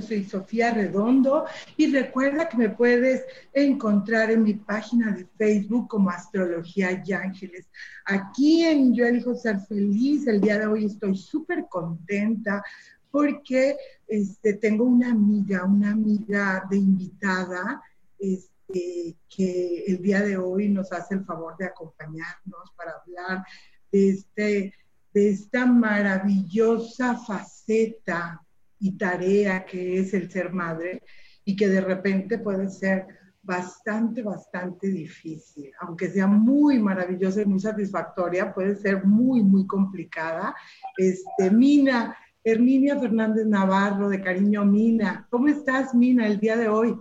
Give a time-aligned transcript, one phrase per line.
[0.00, 1.44] Yo soy Sofía Redondo
[1.76, 3.22] y recuerda que me puedes
[3.52, 7.68] encontrar en mi página de Facebook como Astrología y Ángeles.
[8.06, 12.62] Aquí en Yo elijo ser feliz, el día de hoy estoy súper contenta
[13.10, 13.76] porque
[14.08, 17.82] este, tengo una amiga, una amiga de invitada.
[18.18, 23.44] Este, que el día de hoy nos hace el favor de acompañarnos para hablar
[23.90, 24.74] de, este,
[25.12, 28.40] de esta maravillosa faceta
[28.80, 31.02] y tarea que es el ser madre
[31.44, 33.06] y que de repente puede ser
[33.42, 35.70] bastante, bastante difícil.
[35.80, 40.54] Aunque sea muy maravillosa y muy satisfactoria, puede ser muy, muy complicada.
[40.96, 45.26] Este, Mina, Herminia Fernández Navarro, de cariño Mina.
[45.30, 46.96] ¿Cómo estás, Mina, el día de hoy?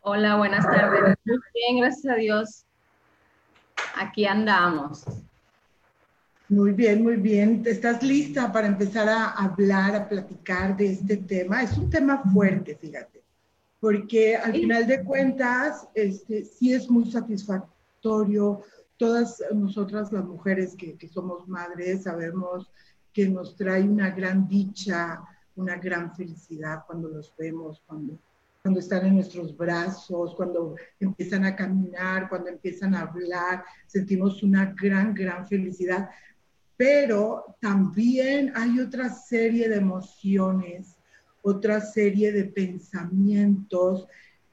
[0.00, 1.16] Hola, buenas tardes.
[1.24, 2.66] Muy bien, gracias a Dios.
[3.96, 5.04] Aquí andamos.
[6.54, 7.64] Muy bien, muy bien.
[7.66, 11.64] ¿Estás lista para empezar a hablar, a platicar de este tema?
[11.64, 13.24] Es un tema fuerte, fíjate,
[13.80, 18.62] porque al final de cuentas, este, sí es muy satisfactorio.
[18.96, 22.70] Todas nosotras las mujeres que, que somos madres sabemos
[23.12, 25.22] que nos trae una gran dicha,
[25.56, 28.16] una gran felicidad cuando los vemos, cuando,
[28.62, 34.72] cuando están en nuestros brazos, cuando empiezan a caminar, cuando empiezan a hablar, sentimos una
[34.80, 36.10] gran, gran felicidad
[36.76, 40.96] pero también hay otra serie de emociones,
[41.42, 44.06] otra serie de pensamientos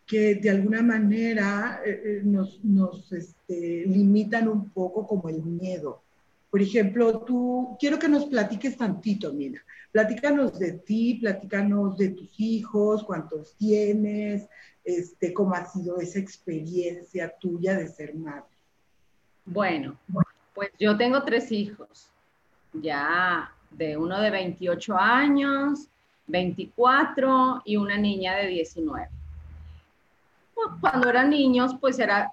[0.06, 6.02] que de alguna manera eh, eh, nos, este, limitan un poco como el miedo.
[6.50, 9.64] Por ejemplo, tú, quiero que nos platiques tantito, Mina.
[9.92, 14.48] Platícanos de ti, platícanos de tus hijos, cuántos tienes,
[14.84, 18.44] este, cómo ha sido esa experiencia tuya de ser madre.
[19.46, 19.98] Bueno,
[20.54, 22.11] pues yo tengo tres hijos
[22.74, 25.88] ya de uno de 28 años,
[26.28, 29.10] 24 y una niña de 19.
[30.54, 32.32] Pues, cuando eran niños, pues era,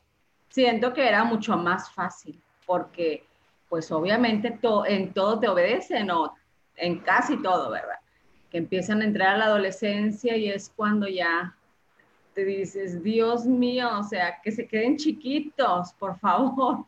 [0.49, 3.25] siento que era mucho más fácil, porque
[3.69, 6.35] pues obviamente en todo te obedecen o
[6.77, 7.99] en casi todo, ¿verdad?
[8.51, 11.55] Que empiezan a entrar a la adolescencia y es cuando ya
[12.35, 16.87] te dices, Dios mío, o sea, que se queden chiquitos, por favor.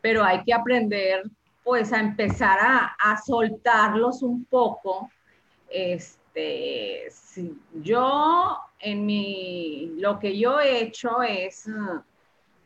[0.00, 1.24] Pero hay que aprender
[1.66, 5.10] pues a empezar a, soltarlos un poco.
[5.68, 7.08] Este,
[7.82, 11.68] yo en mi, lo que yo he hecho es,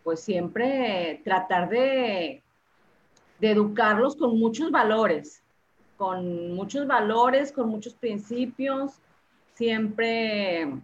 [0.05, 2.43] pues siempre tratar de,
[3.39, 5.43] de educarlos con muchos valores,
[5.97, 8.93] con muchos valores, con muchos principios,
[9.55, 10.75] siempre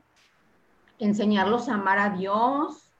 [0.98, 2.90] enseñarlos a amar a Dios,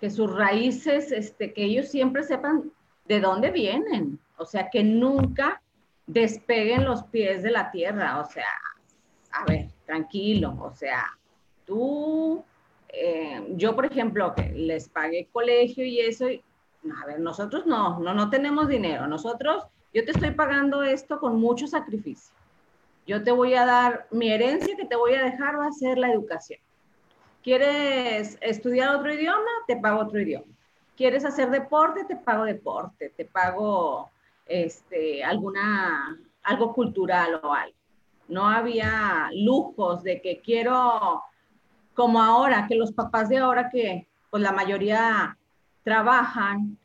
[0.00, 2.72] que sus raíces, este, que ellos siempre sepan
[3.04, 5.62] de dónde vienen, o sea, que nunca
[6.06, 8.46] despeguen los pies de la tierra, o sea,
[9.32, 11.06] a ver, tranquilo, o sea,
[11.64, 12.44] tú,
[12.88, 18.14] eh, yo por ejemplo, que les pagué colegio y eso, a ver, nosotros no, no,
[18.14, 22.34] no tenemos dinero, nosotros, yo te estoy pagando esto con mucho sacrificio.
[23.06, 25.98] Yo te voy a dar, mi herencia que te voy a dejar va a ser
[25.98, 26.58] la educación.
[27.42, 29.50] ¿Quieres estudiar otro idioma?
[29.66, 30.46] Te pago otro idioma.
[30.96, 32.04] ¿Quieres hacer deporte?
[32.04, 34.10] Te pago deporte, te pago
[34.46, 37.76] este, alguna, algo cultural o algo.
[38.28, 41.22] No había lujos de que quiero,
[41.94, 45.36] como ahora, que los papás de ahora que pues la mayoría
[45.82, 46.78] trabajan,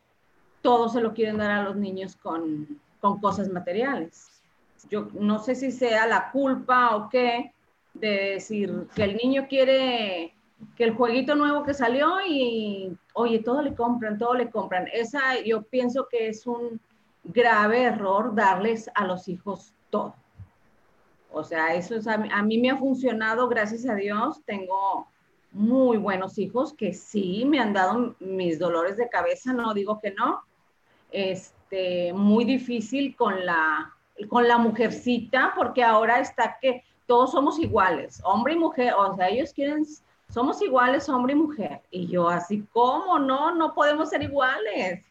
[0.62, 4.44] todos se lo quieren dar a los niños con, con cosas materiales.
[4.90, 7.54] Yo no sé si sea la culpa o qué
[7.94, 10.34] de decir que el niño quiere
[10.76, 14.88] que el jueguito nuevo que salió y, oye, todo le compran, todo le compran.
[14.92, 16.80] Esa yo pienso que es un
[17.34, 20.16] grave error darles a los hijos todo.
[21.32, 24.42] O sea, eso es, a, mí me ha funcionado, gracias a Dios.
[24.46, 25.08] Tengo
[25.52, 30.12] muy buenos hijos que sí me han dado mis dolores de cabeza, no digo que
[30.12, 30.42] no.
[31.12, 33.94] Este, muy difícil con la,
[34.28, 39.30] con la mujercita, porque ahora está que todos somos iguales, hombre y mujer, o sea,
[39.30, 39.84] ellos quieren,
[40.32, 41.82] somos iguales, hombre y mujer.
[41.90, 43.18] Y yo así, ¿cómo?
[43.18, 45.09] No, no podemos ser iguales.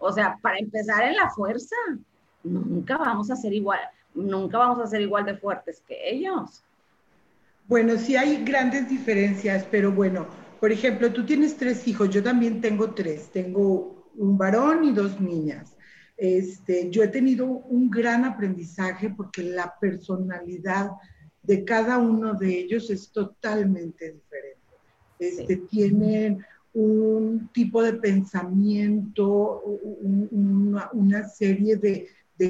[0.00, 1.76] O sea, para empezar en la fuerza,
[2.42, 3.80] nunca vamos a ser igual,
[4.14, 6.64] nunca vamos a ser igual de fuertes que ellos.
[7.68, 10.26] Bueno, sí hay grandes diferencias, pero bueno,
[10.58, 15.20] por ejemplo, tú tienes tres hijos, yo también tengo tres, tengo un varón y dos
[15.20, 15.76] niñas.
[16.16, 20.90] Este, yo he tenido un gran aprendizaje porque la personalidad
[21.42, 24.60] de cada uno de ellos es totalmente diferente.
[25.18, 29.62] Este, Tienen un tipo de pensamiento,
[30.92, 32.08] una, serie de,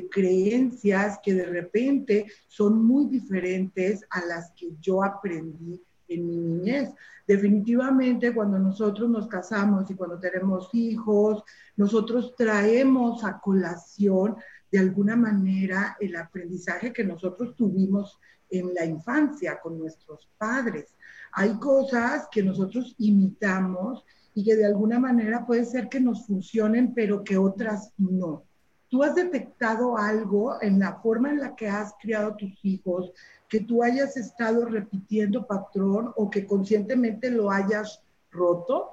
[0.08, 6.90] creencias que de repente son muy diferentes a las que yo aprendí en mi niñez.
[7.26, 11.42] Definitivamente cuando nosotros nos casamos y cuando tenemos hijos,
[11.76, 14.36] nosotros traemos a colación
[14.70, 20.94] de alguna manera el aprendizaje que nosotros tuvimos en la infancia con nuestros padres.
[21.32, 24.04] Hay cosas que nosotros imitamos
[24.34, 28.44] y que de alguna manera puede ser que nos funcionen, pero que otras no.
[28.88, 33.12] ¿Tú has detectado algo en la forma en la que has criado a tus hijos
[33.48, 38.90] que tú hayas estado repitiendo patrón o que conscientemente lo hayas roto?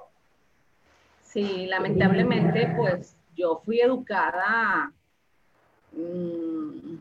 [1.24, 4.92] Sí, lamentablemente, pues yo fui educada
[5.92, 6.96] mmm,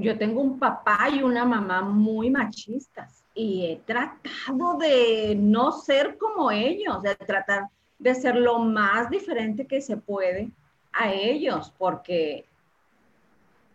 [0.00, 6.16] yo tengo un papá y una mamá muy machistas y he tratado de no ser
[6.18, 10.50] como ellos, de tratar de ser lo más diferente que se puede
[10.92, 12.44] a ellos, porque,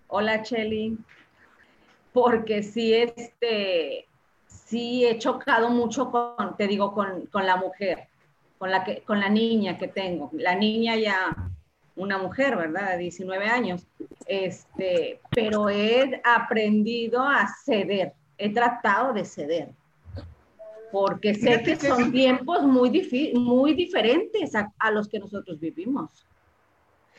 [0.07, 0.97] hola Chelly,
[2.13, 4.07] porque sí, este,
[4.47, 8.07] sí he chocado mucho con, te digo, con, con la mujer,
[8.57, 10.29] con la, que, con la niña que tengo.
[10.33, 11.35] La niña ya
[11.95, 12.91] una mujer, ¿verdad?
[12.91, 13.87] De 19 años.
[14.25, 19.69] Este, pero he aprendido a ceder, he tratado de ceder,
[20.91, 26.25] porque sé que son tiempos muy, muy diferentes a, los que nosotros vivimos.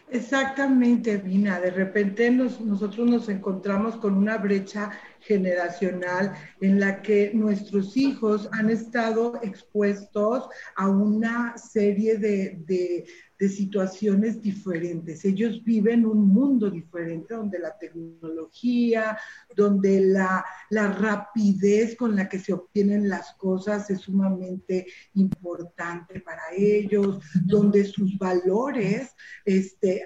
[0.09, 1.61] Exactamente, Vina.
[1.61, 4.91] De repente nosotros nos encontramos con una brecha
[5.21, 13.05] generacional en la que nuestros hijos han estado expuestos a una serie de, de
[13.49, 15.25] situaciones diferentes.
[15.25, 19.19] Ellos viven un mundo diferente donde la tecnología,
[19.57, 27.23] donde la, rapidez con la que se obtienen las cosas es sumamente importante para ellos,
[27.47, 29.15] donde sus valores
[29.45, 30.05] este,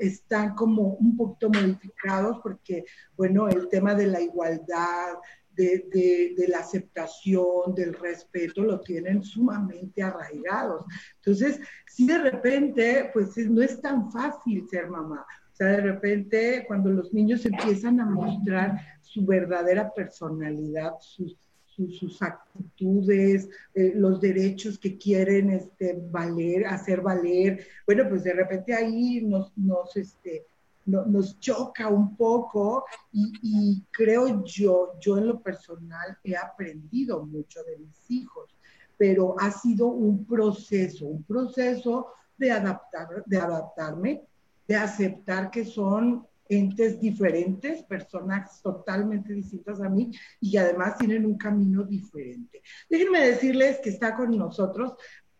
[0.00, 2.84] están como un poquito modificados porque,
[3.16, 5.14] bueno, el tema de la igualdad,
[5.56, 10.84] de, la aceptación, del respeto, lo tienen sumamente arraigados.
[11.16, 15.26] Entonces, si de repente, pues no es tan fácil ser mamá.
[15.52, 22.20] O sea, de repente, cuando los niños empiezan a mostrar su verdadera personalidad, sus, sus,
[22.22, 29.22] actitudes, eh, los derechos que quieren este, valer, hacer valer, bueno, pues de repente ahí
[29.22, 30.46] nos, nos este,
[30.86, 37.78] nos choca un poco y, creo yo, yo en lo personal he aprendido mucho de
[37.78, 38.56] mis hijos,
[38.96, 44.22] pero ha sido un proceso, un proceso de, adaptar, de adaptarme,
[44.66, 51.38] de aceptar que son entes diferentes, personas totalmente distintas a mí y además tienen un
[51.38, 52.62] camino diferente.
[52.90, 54.94] Déjenme decirles que está con nosotros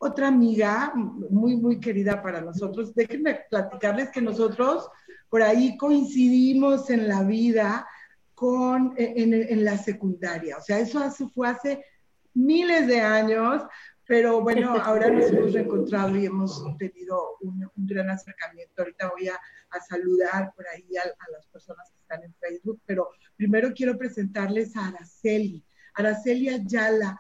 [0.05, 2.93] otra amiga muy, muy querida para nosotros.
[2.93, 4.89] Déjenme platicarles que nosotros
[5.33, 7.89] por ahí coincidimos en la vida
[8.35, 10.59] con, en, la secundaria.
[10.59, 11.87] O sea, eso hace, fue hace
[12.35, 13.63] miles de años,
[14.07, 18.83] pero bueno, ahora nos hemos reencontrado y hemos tenido un, gran acercamiento.
[18.83, 19.41] Ahorita voy a,
[19.89, 24.77] saludar por ahí a, a, las personas que están en Facebook, pero primero quiero presentarles
[24.77, 25.65] a Araceli.
[25.95, 27.19] Araceli Ayala.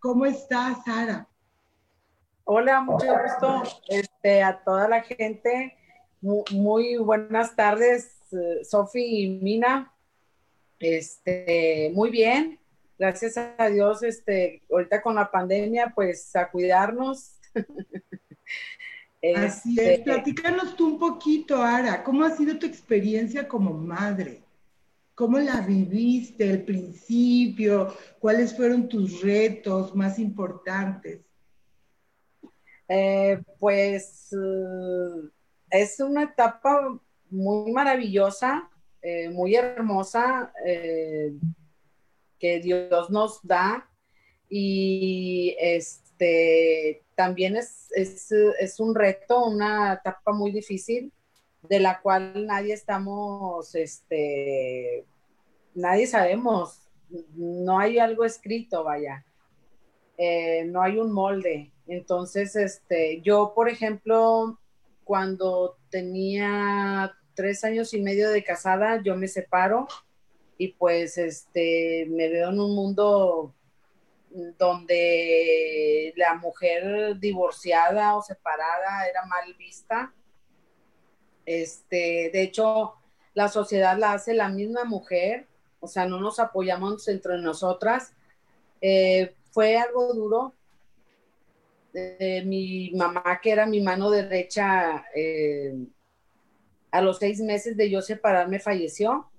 [0.00, 1.26] ¿Cómo estás, Sara?
[2.44, 5.78] Hola, mucho gusto este, a toda la gente
[6.24, 9.92] muy, buenas tardes, eh, Sofi y Mina.
[10.78, 12.58] Este, muy bien,
[12.98, 17.36] gracias a Dios, este, ahorita con la pandemia, pues a cuidarnos.
[19.36, 24.42] Así es, este, platícanos tú un poquito, Ara, ¿cómo ha sido tu experiencia como madre?
[25.14, 27.94] ¿Cómo la viviste al principio?
[28.18, 31.20] ¿Cuáles fueron tus retos más importantes?
[32.88, 34.34] Eh, pues
[35.70, 36.98] es una etapa
[37.30, 38.70] muy maravillosa,
[39.02, 40.52] eh, muy hermosa.
[40.66, 41.32] Eh,
[42.38, 43.88] que Dios nos da
[44.50, 51.10] y este también es, es, es, un reto, una etapa muy difícil
[51.62, 55.06] de la cual nadie estamos, este,
[55.74, 56.82] nadie sabemos,
[57.34, 59.24] no hay algo escrito, vaya,
[60.18, 61.72] eh, no hay un molde.
[61.86, 64.58] Entonces, este, yo, por ejemplo,
[65.04, 69.86] cuando tenía tres años y medio de casada, yo me separo
[70.58, 73.54] y pues este, me veo en un mundo
[74.58, 80.12] donde la mujer divorciada o separada era mal vista.
[81.46, 82.94] Este, de hecho,
[83.34, 85.46] la sociedad la hace la misma mujer,
[85.80, 88.12] o sea, no nos apoyamos entre nosotras.
[88.80, 90.54] Eh, fue algo duro.
[91.94, 95.74] Eh, mi mamá, que era mi mano derecha, eh,
[96.90, 99.30] a los seis meses de yo separarme, falleció.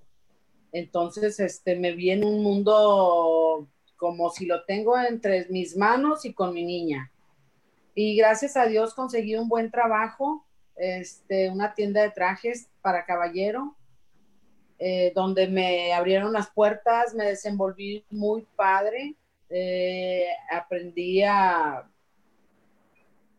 [0.72, 6.32] Entonces, este, me vi en un mundo como si lo tengo entre mis manos y
[6.34, 7.10] con mi niña.
[7.94, 10.46] Y gracias a Dios conseguí un buen trabajo,
[10.76, 13.74] este, una tienda de trajes para caballero,
[14.78, 19.14] eh, donde me abrieron las puertas, me desenvolví muy padre,
[19.48, 21.88] eh, aprendí a,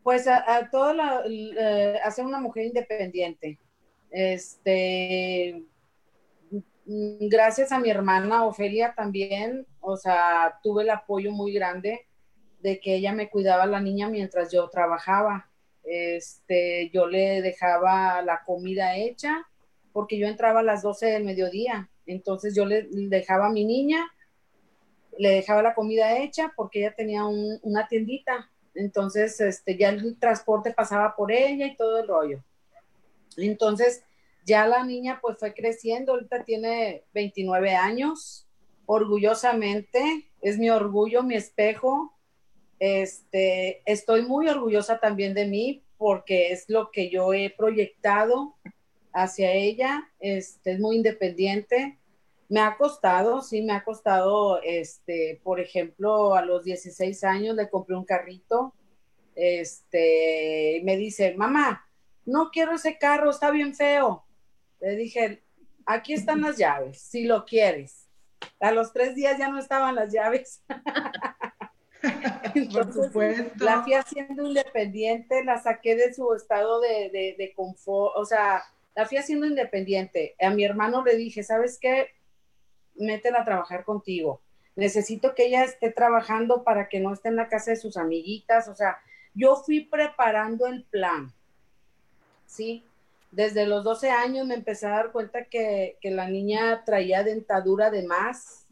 [0.07, 3.59] pues a, a toda la, eh, a ser una mujer independiente.
[4.09, 5.65] Este,
[6.87, 12.07] Mm, gracias a mi hermana Ofelia también, o sea, tuve el apoyo muy grande
[12.61, 15.49] de que ella me cuidaba a la niña mientras yo trabajaba.
[15.83, 19.45] Este, yo le dejaba la comida hecha
[19.91, 21.89] porque yo entraba a las 12 del mediodía.
[22.05, 24.09] Entonces yo le dejaba a mi niña,
[25.17, 28.49] le dejaba la comida hecha porque ella tenía una tiendita.
[28.77, 32.43] Entonces, este, ya el transporte pasaba por ella y todo el rollo.
[33.35, 34.03] Entonces,
[34.45, 38.47] ya la niña pues fue creciendo, ahorita tiene 29 años,
[38.85, 42.13] orgullosamente, es mi orgullo, mi espejo.
[42.79, 48.55] Este, estoy muy orgullosa también de mí porque es lo que yo he proyectado
[49.11, 51.97] hacia ella, este, es muy independiente.
[52.49, 57.69] Me ha costado, sí, me ha costado, este, por ejemplo, a los 16 años le
[57.69, 58.73] compré un carrito,
[59.35, 61.85] este, me dice, mamá,
[62.25, 64.25] no quiero ese carro, está bien feo.
[64.79, 65.43] Le dije,
[65.85, 68.07] aquí están las llaves, si lo quieres.
[68.59, 70.63] A los tres días ya no estaban las llaves.
[72.73, 73.63] Por supuesto.
[73.63, 78.63] La fui haciendo independiente, la saqué de su estado de, de, de, confort, o sea,
[78.95, 80.35] la fui haciendo independiente.
[80.39, 82.09] A mi hermano le dije, ¿sabes qué?
[82.97, 84.41] Métela a trabajar contigo.
[84.75, 88.67] Necesito que ella esté trabajando para que no esté en la casa de sus amiguitas.
[88.67, 88.97] O sea,
[89.33, 91.33] yo fui preparando el plan.
[92.45, 92.83] ¿Sí?
[93.31, 98.03] desde los 12 años me empecé a dar cuenta que, la niña traía dentadura de
[98.03, 98.65] más.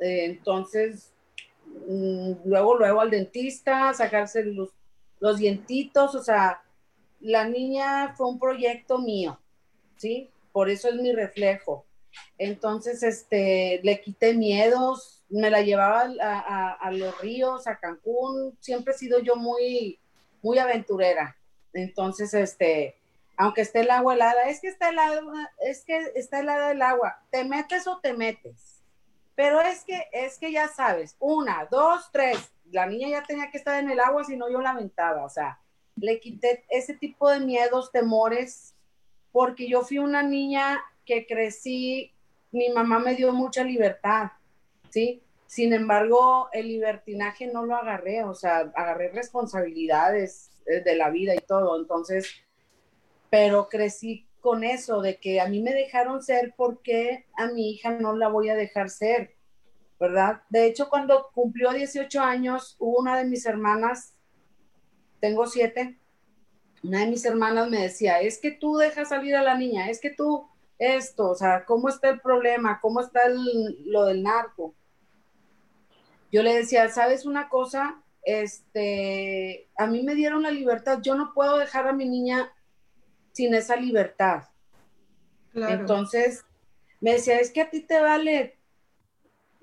[0.00, 1.12] Eh, entonces,
[1.88, 4.70] mm, luego, luego al dentista, sacarse los,
[5.20, 6.62] los dientitos, o sea,
[7.20, 9.38] la niña fue un proyecto mío,
[9.96, 10.30] ¿sí?
[10.52, 11.84] Por eso es mi reflejo.
[12.38, 16.10] Entonces, este, le quité miedos, me la llevaba
[16.80, 19.98] a, los ríos, a Cancún, siempre he sido yo muy,
[20.42, 21.36] muy aventurera.
[21.72, 22.96] Entonces, este,
[23.36, 25.22] aunque esté el agua helada, es que está helada,
[25.60, 28.82] es que está helada el agua, te metes o te metes.
[29.36, 33.58] Pero es que, es que ya sabes, una, dos, tres, la niña ya tenía que
[33.58, 35.60] estar en el agua, si no yo lamentaba, o sea,
[35.96, 38.74] le quité ese tipo de miedos, temores,
[39.32, 42.12] porque yo fui una niña que crecí,
[42.52, 44.30] mi mamá me dio mucha libertad,
[44.90, 45.22] ¿sí?
[45.46, 51.34] Sin embargo, el libertinaje no lo agarré, o sea, agarré responsabilidades eh, de la vida
[51.34, 52.44] y todo, entonces
[53.30, 57.92] pero crecí con eso de que a mí me dejaron ser porque a mi hija
[57.92, 59.36] no la voy a dejar ser,
[59.98, 60.42] ¿verdad?
[60.50, 64.14] De hecho, cuando cumplió 18 años, una de mis hermanas,
[65.20, 66.00] tengo siete,
[66.82, 70.00] una de mis hermanas me decía, es que tú dejas salir a la niña, es
[70.00, 70.48] que tú
[70.80, 72.80] esto, o sea, ¿cómo está el problema?
[72.80, 73.20] ¿Cómo está
[73.84, 74.74] lo del narco?
[76.32, 78.02] Yo le decía, ¿sabes una cosa?
[78.22, 82.50] Este, a mí me dieron la libertad, yo no puedo dejar a mi niña
[83.32, 84.44] sin esa libertad.
[85.54, 86.44] Entonces,
[87.00, 88.58] me decía, es que a ti te vale,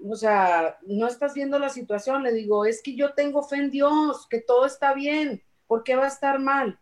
[0.04, 2.22] o sea, no estás viendo la situación.
[2.22, 5.96] Le digo, es que yo tengo fe en Dios, que todo está bien, ¿por qué
[5.96, 6.80] va a estar mal?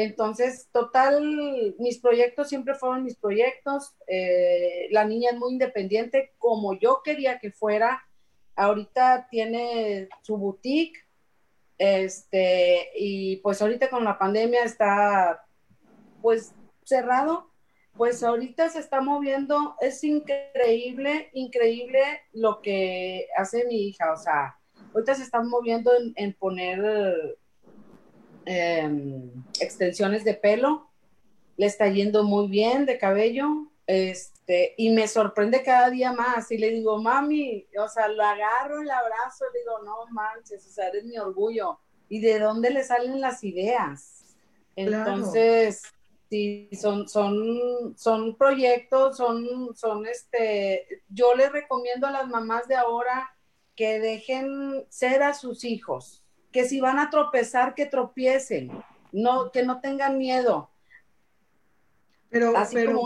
[0.00, 3.96] Entonces, total, mis proyectos siempre fueron mis proyectos.
[4.06, 8.06] Eh, la niña es muy independiente, como yo quería que fuera.
[8.54, 11.00] Ahorita tiene su boutique,
[11.78, 15.44] este, y pues ahorita con la pandemia está
[16.22, 17.50] pues cerrado,
[17.96, 22.00] Pues ahorita se está moviendo, es increíble, increíble
[22.32, 24.56] lo que hace mi hija, o sea,
[24.94, 27.36] ahorita se están moviendo en, poner
[28.48, 30.88] em, extensiones de pelo,
[31.56, 36.58] le está yendo muy bien de cabello, este, y me sorprende cada día más, y
[36.58, 40.88] le digo, mami, o sea, lo agarro, el abrazo, le digo, no manches, o sea,
[40.88, 41.78] eres mi orgullo,
[42.08, 44.36] y de dónde le salen las ideas.
[44.76, 45.82] Entonces,
[46.30, 52.74] Sí, son, son, son proyectos, son, son este, yo les recomiendo a las mamás de
[52.74, 53.34] ahora
[53.74, 58.70] que dejen ser a sus hijos, que si van a tropezar, que tropiecen,
[59.12, 60.70] no, que no tengan miedo,
[62.30, 63.00] pero, pero,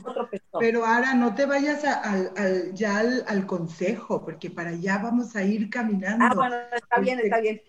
[0.58, 5.70] pero ahora no te vayas al, ya al, consejo, porque para allá vamos a ir
[5.70, 6.24] caminando.
[6.24, 7.62] Ah, bueno, está bien, está bien.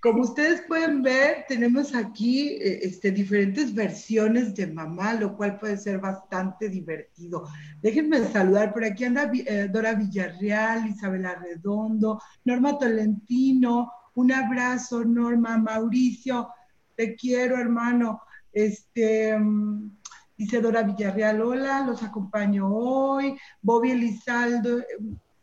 [0.00, 5.76] Como ustedes pueden ver, tenemos aquí eh, este, diferentes versiones de mamá, lo cual puede
[5.76, 7.46] ser bastante divertido.
[7.82, 15.58] Déjenme saludar, por aquí anda eh, Dora Villarreal, Isabela Redondo, Norma Tolentino, un abrazo, Norma,
[15.58, 16.48] Mauricio,
[16.94, 18.22] te quiero, hermano.
[18.50, 19.90] Este, mm,
[20.38, 23.36] Isidora Villarreal, hola, los acompaño hoy.
[23.60, 24.82] Bobby Elizaldo,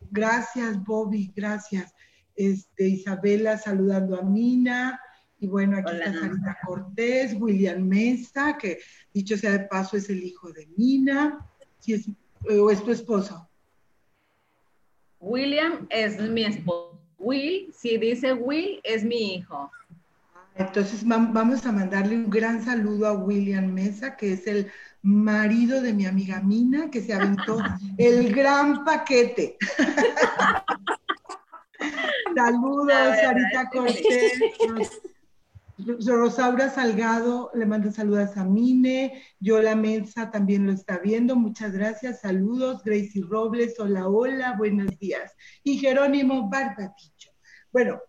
[0.09, 1.93] gracias Bobby, gracias.
[2.35, 4.99] Este, Isabela saludando a Mina.
[5.39, 8.79] Y bueno, aquí está Sarita Cortés, William Mesa, que
[9.13, 11.47] dicho sea de paso es el hijo de Mina.
[11.85, 12.09] es,
[12.49, 13.47] ¿O es tu esposo?
[15.19, 16.92] William es mi esposo.
[17.23, 19.71] Will, si dice Will, es mi hijo.
[20.55, 25.93] Entonces vamos a mandarle un gran saludo a William Mesa, que es el marido de
[25.93, 27.57] mi amiga Mina, que se aventó
[27.97, 29.57] el gran paquete.
[32.35, 34.33] Saludos, Sarita Cortés.
[35.77, 42.21] Rosaura Salgado le manda saludos a Mine, Yola Mesa también lo está viendo, muchas gracias,
[42.21, 45.33] saludos, Gracie Robles, hola, hola, buenos días.
[45.63, 47.31] Y Jerónimo Barbaticho.
[47.71, 47.99] Bueno,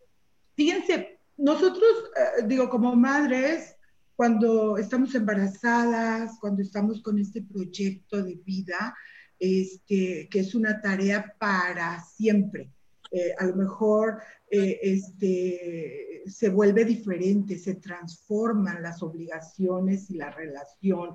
[0.55, 3.77] fíjense, nosotros, eh, digo, como madres,
[4.15, 8.95] cuando estamos embarazadas, cuando estamos con este proyecto de vida,
[9.39, 12.71] este, que es una tarea para siempre.
[13.11, 14.21] Eh, a lo mejor
[14.57, 21.11] eh, este, se vuelve diferente, se transforman las obligaciones y la relación,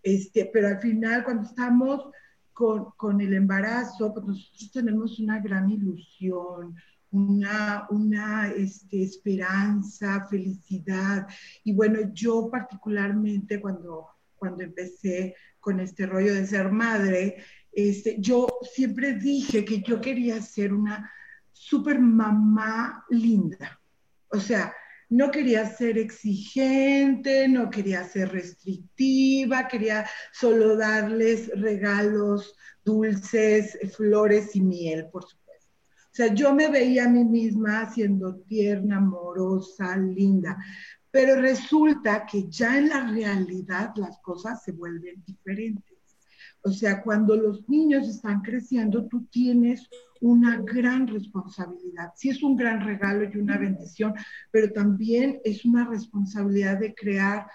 [0.00, 2.12] este, pero al final cuando estamos
[2.52, 6.76] con, con el embarazo, pues nosotros tenemos una gran ilusión,
[7.10, 11.26] una, una este, esperanza, felicidad.
[11.64, 18.46] Y bueno, yo particularmente cuando, cuando empecé con este rollo de ser madre, este, yo
[18.72, 21.10] siempre dije que yo quería ser una
[21.64, 23.80] super mamá linda.
[24.28, 24.74] O sea,
[25.08, 34.60] no quería ser exigente, no quería ser restrictiva, quería solo darles regalos dulces, flores y
[34.60, 35.72] miel, por supuesto.
[36.04, 40.58] O sea, yo me veía a mí misma siendo tierna, amorosa, linda,
[41.10, 45.93] pero resulta que ya en la realidad las cosas se vuelven diferentes.
[46.66, 49.86] O sea, cuando los niños están creciendo, tú tienes
[50.22, 52.12] una gran responsabilidad.
[52.16, 54.14] Sí es un gran regalo y una bendición,
[54.50, 57.46] pero también es una responsabilidad de crear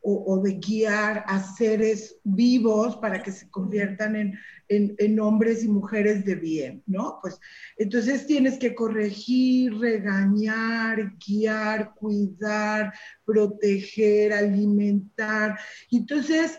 [0.00, 6.24] o, de guiar a seres vivos para que se conviertan en, en, hombres y mujeres
[6.24, 7.18] de bien, ¿no?
[7.20, 7.38] Pues
[7.76, 15.58] entonces tienes que corregir, regañar, guiar, cuidar, proteger, alimentar.
[15.90, 16.58] Entonces,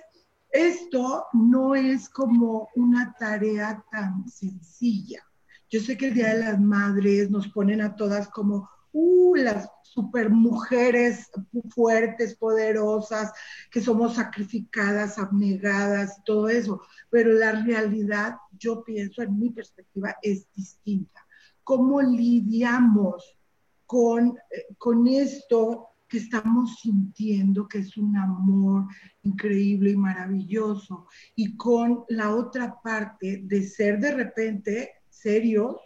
[0.52, 5.24] esto no es como una tarea tan sencilla.
[5.70, 9.70] Yo sé que el Día de las Madres nos ponen a todas como uh, las
[9.84, 11.30] super mujeres
[11.70, 13.32] fuertes, poderosas,
[13.72, 16.82] que somos sacrificadas, abnegadas, todo eso.
[17.10, 21.26] Pero la realidad, yo pienso, en mi perspectiva, es distinta.
[21.64, 23.38] ¿Cómo lidiamos
[23.86, 28.88] con, eh, con esto que estamos sintiendo, que es un amor
[29.24, 35.78] increíble y maravilloso, y con la otra parte de ser de repente serios,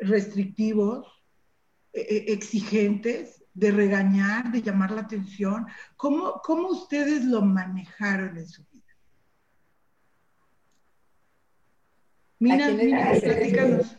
[0.00, 1.06] restrictivos,
[1.92, 5.66] eh, exigentes, de regañar, de llamar la atención.
[5.96, 8.82] ¿Cómo, ¿Cómo ustedes lo manejaron en su vida?
[12.38, 13.96] Mira, mira, platícanos.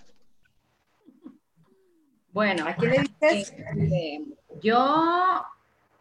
[2.31, 3.53] Bueno, ¿a quién le dices?
[4.61, 5.45] Yo,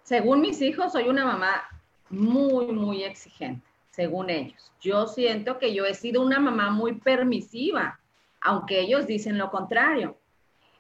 [0.03, 1.63] según mis hijos, soy una mamá
[2.11, 4.73] muy, muy exigente, según ellos.
[4.81, 7.99] Yo siento que yo he sido una mamá muy permisiva,
[8.41, 10.19] aunque ellos dicen lo contrario.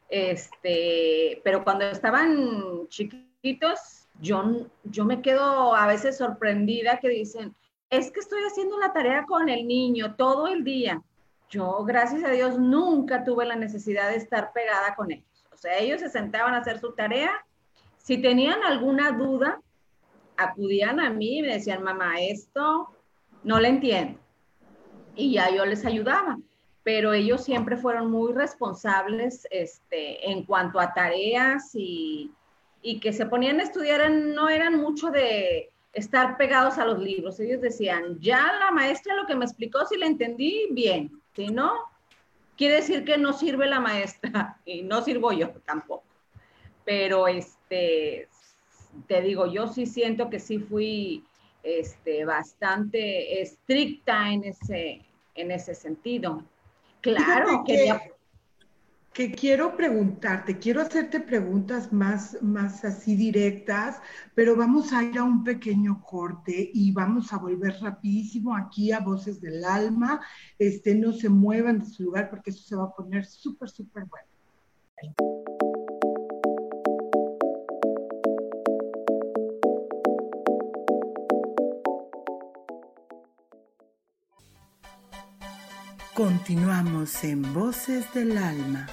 [0.08, 7.54] Este, pero cuando estaban chiquitos, yo, yo me quedo a veces sorprendida que dicen,
[7.88, 11.02] es que estoy haciendo la tarea con el niño todo el día.
[11.48, 15.46] Yo, gracias a Dios, nunca tuve la necesidad de estar pegada con ellos.
[15.52, 17.30] O sea, ellos se sentaban a hacer su tarea.
[18.02, 19.60] Si tenían alguna duda,
[20.36, 22.88] acudían a mí y me decían, mamá, esto
[23.44, 24.18] no lo entiendo.
[25.14, 26.38] Y ya yo les ayudaba.
[26.84, 32.32] Pero ellos siempre fueron muy responsables este, en cuanto a tareas y,
[32.82, 37.38] y que se ponían a estudiar, no eran mucho de estar pegados a los libros.
[37.38, 41.22] Ellos decían, ya la maestra lo que me explicó, si le entendí, bien.
[41.36, 41.72] Si no,
[42.56, 46.04] quiere decir que no sirve la maestra y no sirvo yo tampoco.
[46.84, 47.61] Pero este,
[49.06, 51.24] te digo, yo sí siento que sí fui
[51.62, 55.02] este, bastante estricta en ese,
[55.34, 56.44] en ese sentido.
[57.00, 57.98] Claro, que,
[59.12, 64.00] que quiero preguntarte, quiero hacerte preguntas más, más así directas,
[64.34, 69.00] pero vamos a ir a un pequeño corte y vamos a volver rapidísimo aquí a
[69.00, 70.20] Voces del Alma.
[70.58, 74.04] Este, no se muevan de su lugar porque eso se va a poner súper, súper
[74.04, 75.41] bueno.
[86.14, 88.86] Continuamos en Voces del Alma.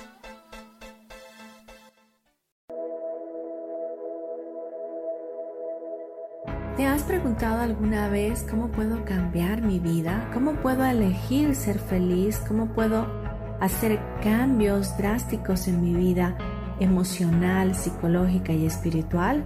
[6.78, 10.32] ¿Te has preguntado alguna vez cómo puedo cambiar mi vida?
[10.34, 12.42] ¿Cómo puedo elegir ser feliz?
[12.48, 13.06] ¿Cómo puedo
[13.60, 16.38] hacer cambios drásticos en mi vida
[16.80, 19.46] emocional, psicológica y espiritual?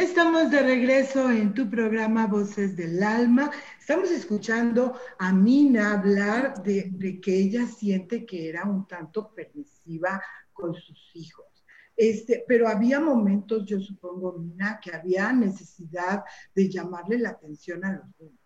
[0.00, 3.50] Estamos de regreso en tu programa Voces del Alma.
[3.78, 10.74] Estamos escuchando a Mina hablar de, que ella siente que era un tanto permisiva con
[10.74, 11.46] sus hijos.
[11.94, 16.24] Este, pero había momentos, yo supongo, Mina, que había necesidad
[16.54, 18.40] de llamarle la atención a los niños,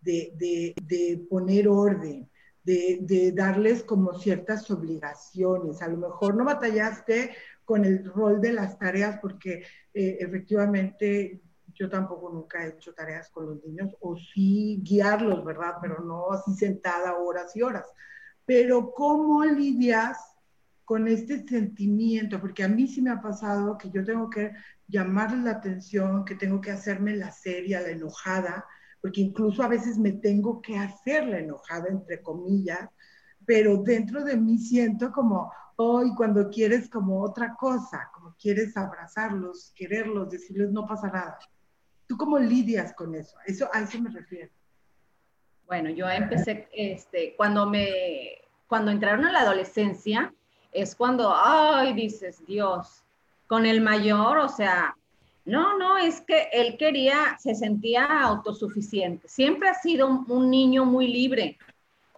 [0.00, 2.30] de, de poner orden,
[2.64, 5.82] de, de, darles como ciertas obligaciones.
[5.82, 7.34] A lo mejor no batallaste
[7.68, 11.42] con el rol de las tareas, porque eh, efectivamente
[11.74, 15.74] yo tampoco nunca he hecho tareas con los niños, o sí guiarlos, ¿verdad?
[15.82, 17.84] Pero no así sentada horas y horas.
[18.46, 20.16] Pero ¿cómo lidias
[20.86, 22.40] con este sentimiento?
[22.40, 24.52] Porque a mí sí me ha pasado que yo tengo que
[24.86, 28.64] llamarles la atención, que tengo que hacerme la seria, la enojada,
[29.02, 32.88] porque incluso a veces me tengo que hacer la enojada, entre comillas,
[33.44, 39.72] pero dentro de mí siento como, hoy cuando quieres como otra cosa, como quieres abrazarlos,
[39.76, 41.38] quererlos, decirles no pasa nada.
[42.06, 43.36] ¿Tú cómo lidias con eso?
[43.46, 44.50] eso a eso me refiero.
[45.66, 50.32] Bueno, yo empecé, este, cuando me, cuando entraron a la adolescencia,
[50.72, 53.04] es cuando, ay, dices, Dios,
[53.46, 54.96] con el mayor, o sea,
[55.44, 59.28] no, no, es que él quería, se sentía autosuficiente.
[59.28, 61.56] Siempre ha sido un, niño muy libre.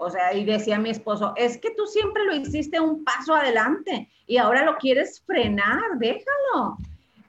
[0.03, 4.09] O sea, y decía mi esposo, es que tú siempre lo hiciste un paso adelante
[4.27, 6.79] y ahora lo quieres frenar, déjalo.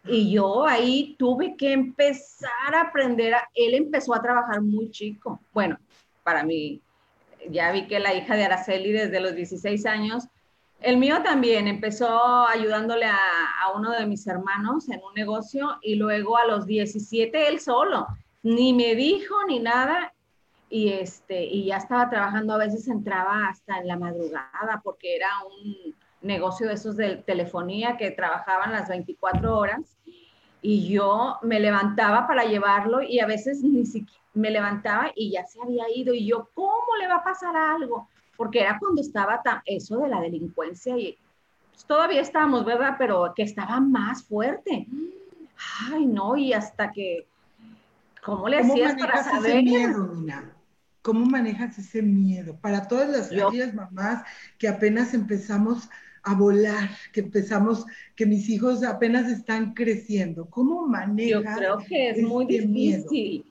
[0.05, 3.33] Y yo ahí tuve que empezar a aprender.
[3.33, 5.41] A, él empezó a trabajar muy chico.
[5.53, 5.77] Bueno,
[6.23, 6.81] para mí,
[7.49, 10.29] ya vi que la hija de Araceli desde los 16 años
[10.79, 13.17] el mío también empezó ayudándole a,
[13.75, 18.07] uno de mis hermanos en un negocio y luego a los 17 él solo,
[18.43, 20.13] ni me dijo ni nada
[20.71, 25.29] y este y ya estaba trabajando, a veces entraba hasta en la madrugada porque era
[25.45, 29.97] un negocio de esos de telefonía que trabajaban las 24 horas
[30.61, 35.45] y yo me levantaba para llevarlo y a veces ni siquiera me levantaba y ya
[35.45, 38.07] se había ido y yo, ¿cómo le va a pasar algo?
[38.41, 41.15] porque era cuando estaba eso de la delincuencia y
[41.69, 42.95] pues, todavía estábamos, ¿verdad?
[42.97, 44.87] Pero que estaba más fuerte.
[45.91, 47.27] Ay, no, y hasta que,
[48.25, 49.57] ¿cómo le hacías para saber?
[49.57, 50.11] Ese miedo,
[51.01, 52.57] ¿Cómo manejas ese miedo?
[52.61, 54.23] Para todas las mamás
[54.57, 55.89] que apenas empezamos
[56.23, 57.85] a volar, que empezamos,
[58.15, 61.43] que mis hijos apenas están creciendo, ¿cómo manejas?
[61.43, 63.45] Yo creo que es muy difícil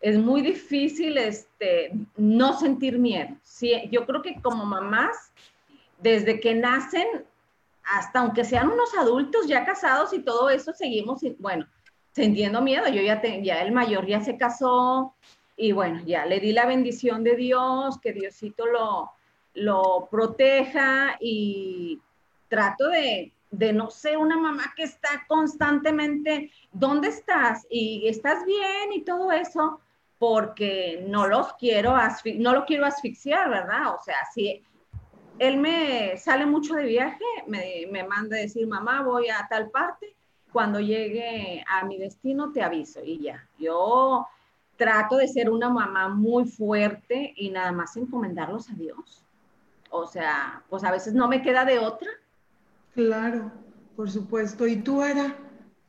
[0.00, 3.36] es muy difícil este, no sentir miedo.
[3.42, 5.32] Sí, yo creo que como mamás,
[5.98, 7.06] desde que nacen,
[7.84, 11.66] hasta aunque sean unos adultos ya casados y todo eso, seguimos, bueno,
[12.12, 12.88] sintiendo miedo.
[12.88, 15.14] Yo ya, ya el mayor ya se casó
[15.60, 19.10] y bueno, ya le di la bendición de Dios, que Diosito lo,
[19.52, 22.00] lo proteja y
[22.48, 27.66] trato de, de no ser una mamá que está constantemente, ¿dónde estás?
[27.68, 29.80] Y estás bien y todo eso,
[30.18, 31.94] porque no los quiero,
[32.36, 33.94] no lo quiero asfixiar, ¿verdad?
[33.94, 34.62] O sea, si
[35.38, 39.68] él me sale mucho de viaje, me, me manda a decir, mamá, voy a tal
[39.68, 40.16] parte,
[40.50, 43.46] cuando llegue a mi destino te aviso y ya.
[43.58, 44.26] Yo
[44.80, 49.22] trato de ser una mamá muy fuerte y nada más encomendarlos a Dios.
[49.90, 52.08] O sea, pues a veces no me queda de otra.
[52.94, 53.52] Claro,
[53.94, 54.66] por supuesto.
[54.66, 55.36] ¿Y tú, Ara,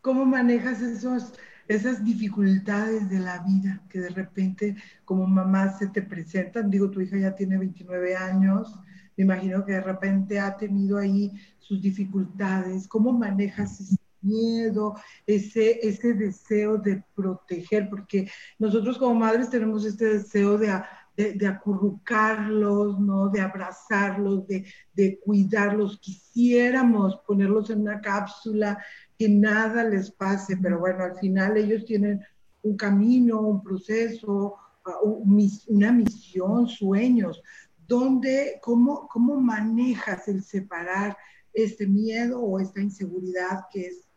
[0.02, 1.34] cómo manejas esos
[1.70, 4.76] esas dificultades de la vida que de repente
[5.06, 6.70] como mamá se te presentan.
[6.70, 8.78] Digo, tu hija ya tiene 29 años,
[9.16, 12.90] me imagino que de repente ha tenido ahí sus dificultades.
[12.90, 17.90] ¿Cómo manejas miedo, ese, ese deseo de proteger?
[17.90, 18.30] Porque
[18.60, 20.82] nosotros como madres tenemos este deseo de...
[21.14, 23.30] De, acurrucarlos, ¿no?
[23.30, 26.00] de abrazarlos, de, de, cuidarlos.
[26.00, 28.84] Quisiéramos ponerlos en una cápsula
[29.20, 32.22] que nada les pase, pero bueno, al final ellos tienen
[32.64, 34.56] un camino, un proceso,
[34.86, 37.42] ah, una misión, sueños.
[37.88, 41.18] ¿Dónde, cómo, cómo manejas el separar
[41.54, 44.08] este miedo o esta inseguridad que es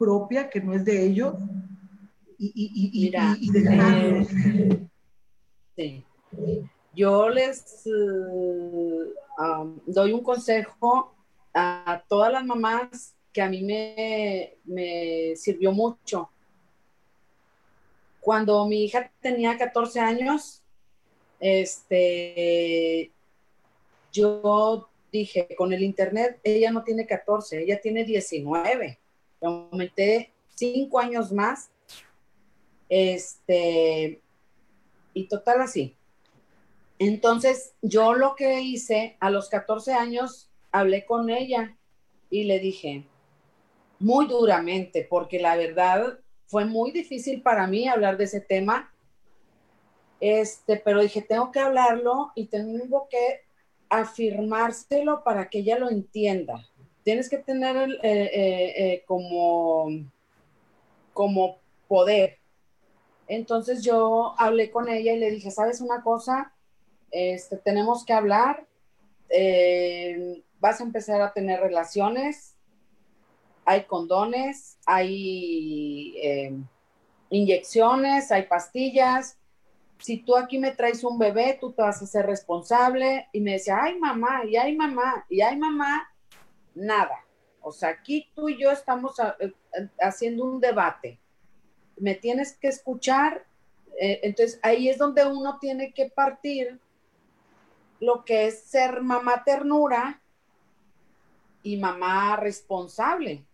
[0.00, 1.34] propia, que no es de ellos,
[2.38, 4.28] y, y, y, dejarlos?
[5.76, 6.04] sí.
[6.94, 9.12] Yo les eh,
[9.86, 11.14] doy un consejo
[11.52, 16.30] a todas las mamás que a mí me, sirvió mucho.
[18.20, 20.62] Cuando mi hija tenía 14 años,
[21.38, 23.10] este,
[24.12, 28.99] yo dije, con el internet, ella no tiene 14, ella tiene 19.
[29.46, 31.70] Aumenté 5 años más.
[32.88, 34.20] Este,
[35.14, 35.96] y total así.
[36.98, 41.76] Entonces, yo lo que hice a los 14 años, hablé con ella
[42.28, 43.04] y le dije,
[43.98, 48.92] muy duramente, porque la verdad fue muy difícil para mí hablar de ese tema.
[50.20, 53.42] Este, pero dije, tengo que hablarlo y tengo que
[53.88, 56.66] afirmárselo para que ella lo entienda.
[57.02, 59.88] Tienes que tener eh, eh, eh, como,
[61.12, 61.58] como
[61.88, 62.38] poder.
[63.28, 66.52] Entonces yo hablé con ella y le dije, ¿sabes una cosa?
[67.10, 68.66] Este, tenemos que hablar.
[70.58, 72.56] vas a empezar a tener relaciones
[73.66, 76.16] hay condones, hay
[77.30, 79.38] inyecciones, hay pastillas.
[79.98, 83.28] Si tú aquí me traes un bebé, tú te vas a ser responsable.
[83.32, 86.10] Y me decía, ay mamá, y ay mamá, y ay mamá,
[86.74, 87.24] nada.
[87.62, 89.52] O sea, aquí tú y yo estamos eh,
[90.00, 91.18] haciendo un debate.
[91.96, 93.44] Me tienes que escuchar.
[94.00, 96.80] Eh, entonces ahí es donde uno tiene que partir
[98.00, 100.20] lo que es ser mamá ternura
[101.62, 103.44] y mamá responsable.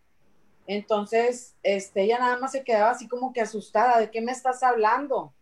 [0.67, 4.63] Entonces, este, ella nada más se quedaba así como que asustada, ¿de qué me estás
[4.63, 5.33] hablando?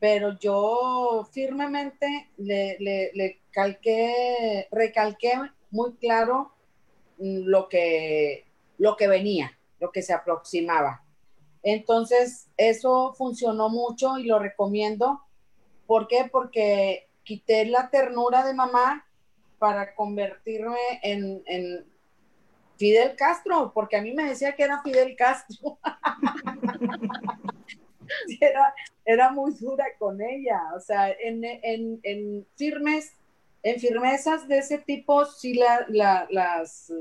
[0.00, 5.32] Pero yo firmemente le, le, calqué, recalqué
[5.70, 6.52] muy claro
[7.18, 8.46] lo que,
[8.78, 11.02] lo que venía, lo que se aproximaba.
[11.62, 15.22] Entonces, eso funcionó mucho y lo recomiendo.
[15.86, 16.28] ¿Por qué?
[16.30, 19.06] Porque quité la ternura de mamá
[19.58, 21.84] para convertirme en, en
[22.76, 25.78] Fidel Castro, porque a mí me decía que era Fidel Castro.
[28.40, 28.74] era,
[29.04, 33.14] era, muy dura con ella, o sea, en, en, en firmes,
[33.66, 36.92] en firmezas de ese tipo sí la, las,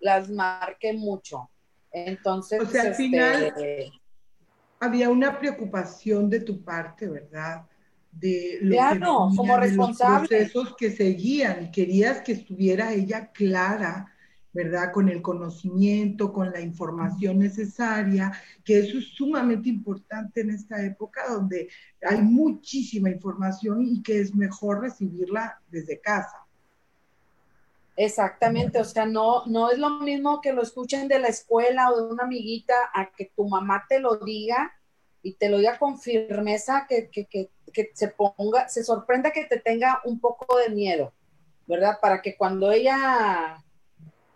[0.00, 1.48] las marqué mucho.
[1.92, 3.92] Entonces, o sea, al final este,
[4.80, 7.66] había una preocupación de tu parte, ¿verdad?
[8.10, 10.18] De lo claro, como responsable.
[10.18, 11.70] los procesos que seguían.
[11.70, 14.12] Querías que estuviera ella clara
[14.54, 14.92] ¿verdad?
[14.92, 18.32] Con el conocimiento, con la información necesaria,
[18.64, 21.68] que eso es sumamente importante en esta época donde
[22.00, 26.38] hay muchísima información y que es mejor recibirla desde casa.
[27.96, 31.96] Exactamente, o sea, no, no es lo mismo que lo escuchen de la escuela o
[31.96, 34.72] de una amiguita a que tu mamá te lo diga
[35.22, 39.44] y te lo diga con firmeza, que, que, que, que se ponga, se sorprenda que
[39.46, 41.12] te tenga un poco de miedo,
[41.66, 41.98] ¿verdad?
[42.00, 43.63] Para que cuando ella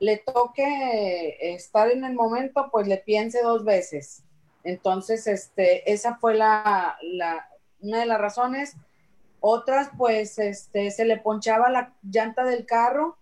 [0.01, 4.23] le toque estar en el momento, pues le piense dos veces.
[4.65, 6.99] Entonces, este, esa fue la,
[7.81, 8.77] una de las razones.
[9.41, 13.17] Otras, pues, este, se le ponchaba la llanta del carro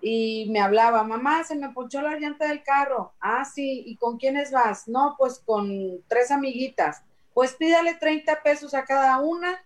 [0.00, 3.14] y me hablaba, mamá, se me ponchó la llanta del carro.
[3.20, 4.88] Ah, sí, ¿y con quiénes vas?
[4.88, 7.02] No, pues con tres amiguitas.
[7.34, 9.58] Pues pídale 30 pesos a cada una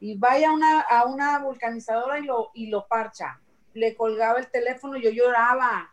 [0.00, 3.40] y vaya a una, a una vulcanizadora y lo, y lo parcha
[3.76, 5.92] le colgaba el teléfono, yo lloraba.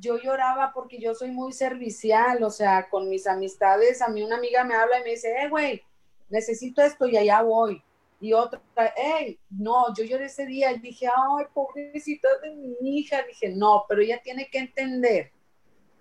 [0.00, 4.36] Yo lloraba porque yo soy muy servicial, o sea, con mis amistades, a mí una
[4.36, 5.82] amiga me habla y me dice, eh, güey,
[6.30, 7.82] necesito esto y allá voy.
[8.20, 8.60] Y otra,
[8.96, 13.22] hey, no, yo lloré ese día y dije, ay, pobrecita de mi hija.
[13.22, 15.32] Dije, no, pero ella tiene que entender,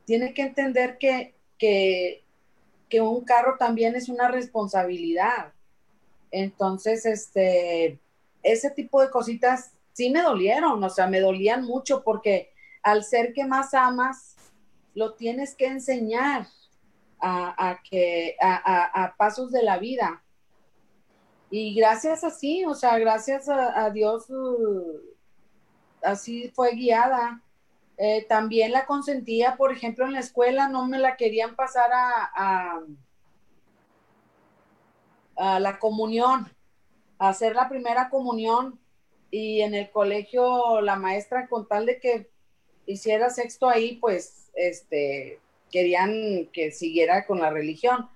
[0.06, 2.24] tiene que entender que, que,
[2.90, 5.54] que un carro también es una responsabilidad.
[6.32, 8.00] Entonces, este,
[8.42, 13.34] ese tipo de cositas sí me dolieron, o sea, me dolían mucho porque al ser
[13.34, 14.36] que más amas,
[14.94, 16.46] lo tienes que enseñar
[17.20, 20.22] a, que, a, pasos de la vida.
[21.50, 25.02] Y gracias así, o sea, gracias a, Dios, uh,
[26.04, 27.42] así fue guiada.
[27.98, 32.82] Eh, también la consentía, por ejemplo, en la escuela no me la querían pasar a,
[35.38, 36.48] a la comunión,
[37.18, 38.80] a hacer la primera comunión
[39.32, 42.30] y en el colegio la maestra con tal de que
[42.86, 45.40] hiciera sexto ahí, pues, este,
[45.72, 48.10] querían que siguiera con la religión.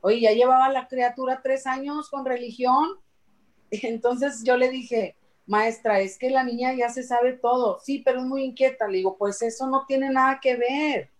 [0.00, 2.98] Oye, ya llevaba la criatura tres años con religión.
[3.70, 5.16] Entonces yo le dije,
[5.46, 7.78] maestra, es que la niña ya se sabe todo.
[7.80, 8.88] Sí, pero es muy inquieta.
[8.88, 11.10] Le digo, pues eso no tiene nada que ver.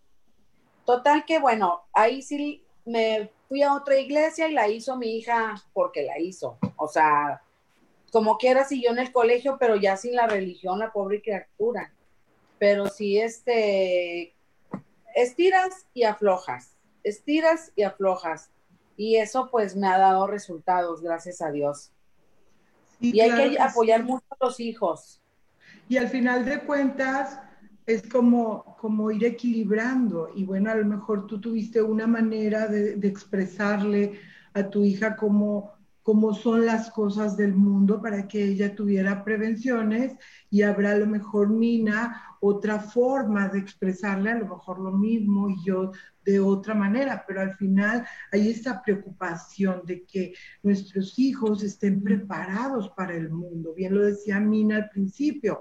[0.85, 5.55] Total que bueno, ahí sí me fui a otra iglesia y la hizo mi hija
[5.73, 6.59] porque la hizo.
[6.77, 7.43] O sea,
[8.13, 11.93] como quiera siguió en el colegio, pero ya sin la religión, la pobre criatura.
[12.59, 14.35] Pero sí, este,
[15.15, 18.51] estiras y aflojas, estiras y aflojas.
[18.97, 21.91] Y eso pues me ha dado resultados, gracias a Dios.
[22.99, 25.21] y hay que apoyar mucho a los hijos.
[25.89, 27.39] Y al final de cuentas,
[27.87, 30.31] es como, como ir equilibrando.
[30.35, 34.19] Y bueno, a lo mejor tú tuviste una manera de, de expresarle
[34.55, 35.76] a tu hija como
[36.07, 40.15] cómo son las cosas del mundo para que ella tuviera prevenciones
[40.49, 45.51] y habrá a lo mejor Mina otra forma de expresarle a lo mejor lo mismo
[45.51, 45.91] y yo
[46.25, 52.89] de otra manera, pero al final hay esta preocupación de que nuestros hijos estén preparados
[52.91, 53.75] para el mundo.
[53.75, 55.59] Bien lo decía Mina al principio,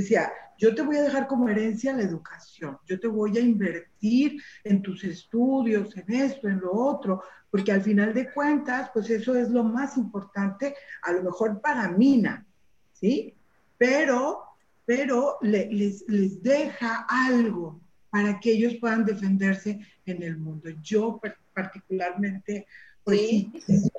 [0.00, 4.42] decía, yo te voy a dejar como herencia la educación, yo te voy a invertir
[4.64, 9.34] en tus estudios, en esto, en lo otro, porque al final de cuentas, pues eso
[9.34, 12.44] es lo más importante, a lo mejor para Mina,
[12.92, 13.34] ¿sí?
[13.76, 14.42] Pero,
[14.84, 20.70] pero les, les deja algo para que ellos puedan defenderse en el mundo.
[20.82, 21.20] Yo
[21.54, 22.66] particularmente,
[23.04, 23.52] pues sí,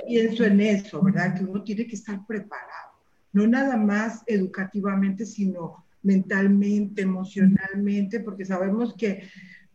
[0.08, 1.36] pienso en eso, ¿verdad?
[1.36, 2.92] Que uno tiene que estar preparado,
[3.32, 9.24] no nada más educativamente, sino mentalmente, emocionalmente, porque sabemos que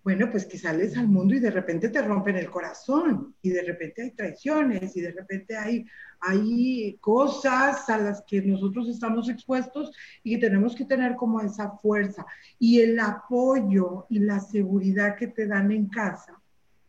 [0.04, 3.62] bueno, pues que sales al mundo y de repente te rompen el corazón y de
[3.62, 5.86] repente hay traiciones y de repente hay,
[6.20, 11.70] hay cosas a las que nosotros estamos expuestos y que tenemos que tener como esa
[11.78, 12.26] fuerza
[12.58, 16.38] y el apoyo y la seguridad que te dan en casa.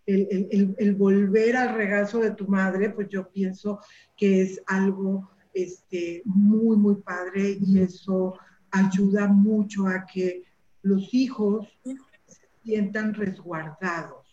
[0.06, 3.80] El, el volver al regazo de tu madre, pues yo pienso
[4.16, 8.38] que es algo este, muy, muy padre y eso
[8.76, 10.44] ayuda mucho a que
[10.82, 14.26] los hijos se sientan resguardados.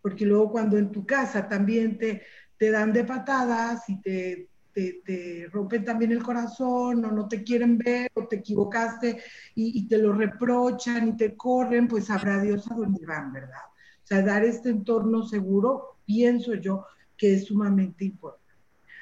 [0.00, 2.22] Porque luego cuando en tu casa también te,
[2.56, 7.76] te dan de patadas y te, te, rompen también el corazón o no te quieren
[7.76, 9.22] ver o te equivocaste
[9.54, 13.66] y, y, te lo reprochan y te corren, pues sabrá Dios a dónde van, ¿verdad?
[14.02, 16.86] O sea, dar este entorno seguro, pienso yo
[17.16, 18.40] que es sumamente importante.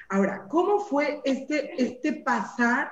[0.08, 2.90] Ahora, ¿cómo fue este, este pasar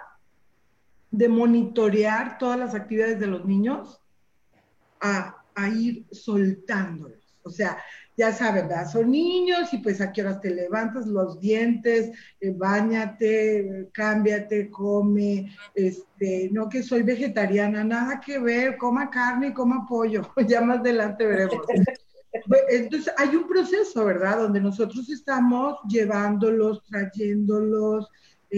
[1.16, 4.00] de monitorear todas las actividades de los niños
[5.00, 5.42] a,
[5.74, 7.34] ir soltándolos?
[7.42, 7.78] O sea,
[8.16, 8.90] ya saben, ¿verdad?
[8.90, 12.10] Son niños y pues a qué horas te levantas, los dientes,
[12.40, 19.86] eh, bañate, cámbiate, come, este, no que soy vegetariana, nada que ver, coma carne coma
[19.88, 21.64] pollo, ya más adelante veremos.
[22.68, 24.38] Entonces, hay un proceso, ¿verdad?
[24.38, 28.10] Donde nosotros estamos llevándolos, trayéndolos,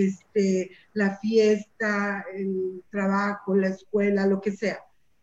[0.07, 4.79] este, la fiesta, el trabajo, la escuela, lo que sea,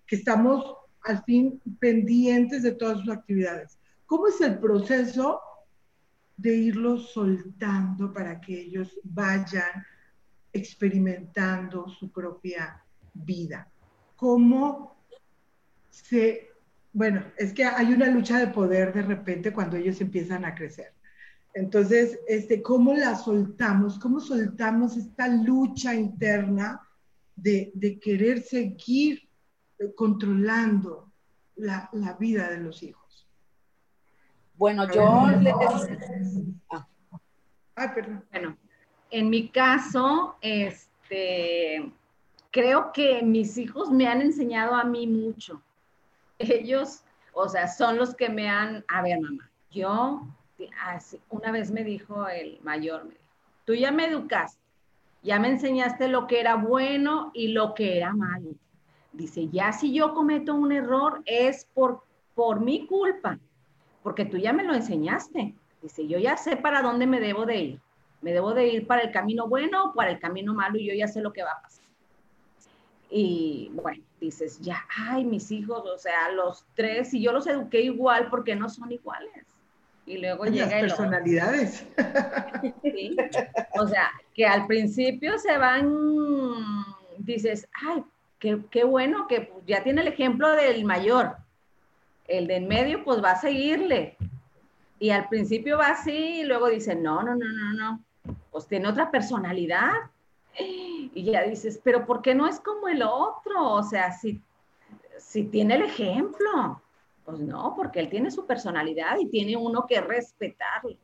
[0.05, 3.77] que estamos al fin pendientes de todas sus actividades.
[4.05, 5.41] ¿Cómo es el proceso
[6.37, 9.85] de irlos soltando para que ellos vayan
[10.51, 13.67] experimentando su propia vida?
[14.15, 14.95] ¿Cómo
[15.89, 16.49] se
[16.95, 20.93] bueno, es que hay una lucha de poder de repente cuando ellos empiezan a crecer.
[21.55, 23.97] Entonces, este, ¿cómo la soltamos?
[23.97, 26.81] ¿Cómo soltamos esta lucha interna
[27.33, 27.71] de,
[28.03, 29.27] querer seguir
[29.95, 31.09] controlando
[31.55, 31.89] la,
[32.19, 33.25] vida de los hijos?
[34.55, 35.55] Bueno, yo les...
[36.71, 36.85] Ah.
[37.75, 38.25] Ay, perdón.
[38.31, 38.57] Bueno,
[39.09, 41.89] en mi caso, este,
[42.51, 45.61] creo que mis hijos me han enseñado a mí mucho
[46.37, 47.03] ellos,
[47.33, 50.21] o sea, son los que me han, a ver, mamá, yo,
[51.29, 53.23] una vez me dijo el mayor, me dijo,
[53.65, 54.61] tú ya me educaste,
[55.23, 58.51] ya me enseñaste lo que era bueno y lo que era malo.
[59.11, 62.03] Dice, ya si yo cometo un error es por,
[62.35, 63.39] por mi culpa,
[64.03, 65.55] porque tú ya me lo enseñaste.
[65.81, 67.81] Dice, yo ya sé para dónde me debo de ir.
[68.21, 70.93] Me debo de ir para el camino bueno o para el camino malo y yo
[70.93, 71.85] ya sé lo que va a pasar.
[73.09, 77.81] Y bueno, dices, ya, ay, mis hijos, o sea, los tres, y yo los eduqué
[77.81, 79.45] igual porque no son iguales.
[80.05, 81.85] Y luego llega las personalidades.
[82.81, 83.15] Sí.
[83.77, 86.85] O sea, que al principio se van,
[87.17, 88.03] dices, ay,
[88.39, 91.35] qué, qué bueno que ya tiene el ejemplo del mayor.
[92.27, 94.15] El de en medio, pues va a seguirle.
[94.97, 98.03] Y al principio va así, y luego dice, no, no, no, no, no.
[98.49, 99.91] Pues tiene otra personalidad
[100.57, 103.71] y ya dices, pero ¿por qué no es como el otro?
[103.71, 104.41] O sea, si,
[105.17, 106.81] si tiene el ejemplo.
[107.25, 110.95] Pues no, porque él tiene su personalidad y tiene uno que respetarlo.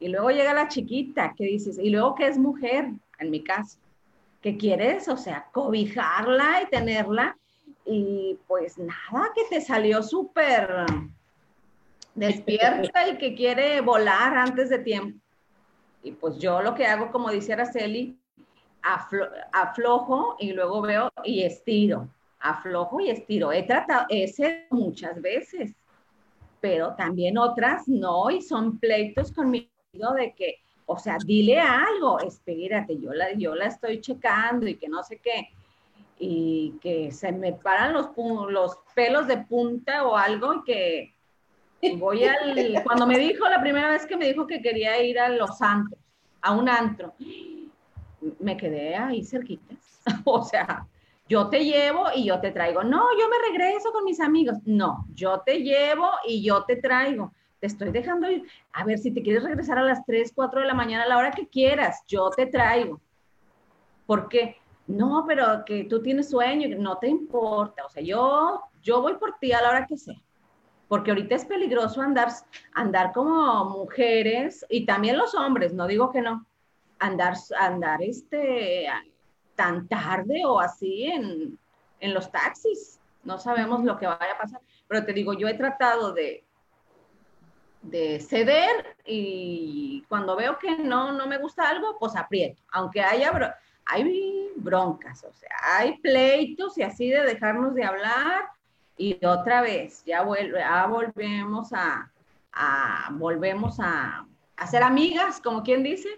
[0.00, 3.78] Y luego llega la chiquita, que dices, y luego que es mujer, en mi caso,
[4.40, 7.36] que quieres, o sea, cobijarla y tenerla,
[7.84, 10.86] y pues nada, que te salió súper
[12.14, 15.18] despierta y que quiere volar antes de tiempo.
[16.02, 18.18] Y pues yo lo que hago, como dice Araceli,
[19.52, 22.08] aflojo y luego veo y estiro,
[22.38, 23.52] aflojo y estiro.
[23.52, 25.74] He tratado ese muchas veces,
[26.60, 29.68] pero también otras no, y son pleitos conmigo
[30.16, 30.56] de que,
[30.86, 35.18] o sea, dile algo, espérate, yo la, yo la estoy checando y que no sé
[35.18, 35.48] qué,
[36.18, 38.10] y que se me paran los,
[38.48, 41.14] los pelos de punta o algo y que
[41.98, 45.28] voy al, cuando me dijo la primera vez que me dijo que quería ir a
[45.28, 46.00] los antros,
[46.40, 47.14] a un antro,
[48.40, 50.00] me quedé ahí cerquitas.
[50.24, 50.86] o sea,
[51.28, 52.84] yo te llevo y yo te traigo.
[52.84, 54.58] No, yo me regreso con mis amigos.
[54.64, 57.32] No, yo te llevo y yo te traigo.
[57.60, 58.44] Te estoy dejando ir.
[58.72, 61.18] A ver, si te quieres regresar a las 3, 4 de la mañana, a la
[61.18, 63.00] hora que quieras, yo te traigo.
[64.06, 64.56] ¿Por qué?
[64.86, 67.84] No, pero que tú tienes sueño, no te importa.
[67.84, 70.20] O sea, yo, yo voy por ti a la hora que sea.
[70.86, 72.28] Porque ahorita es peligroso andar,
[72.72, 76.46] andar como mujeres y también los hombres, no digo que no
[77.00, 78.86] andar, andar este,
[79.56, 81.58] tan tarde o así en,
[82.00, 83.00] en los taxis.
[83.24, 84.60] No sabemos lo que vaya a pasar.
[84.86, 86.44] Pero te digo, yo he tratado de,
[87.82, 92.62] de ceder y cuando veo que no, no me gusta algo, pues aprieto.
[92.70, 93.56] Aunque haya
[93.88, 98.48] hay broncas, o sea, hay pleitos y así de dejarnos de hablar
[98.96, 102.10] y otra vez, ya, vuelve, ya volvemos a,
[103.12, 104.26] volvemos a,
[104.56, 106.08] a ser amigas, como quien dice,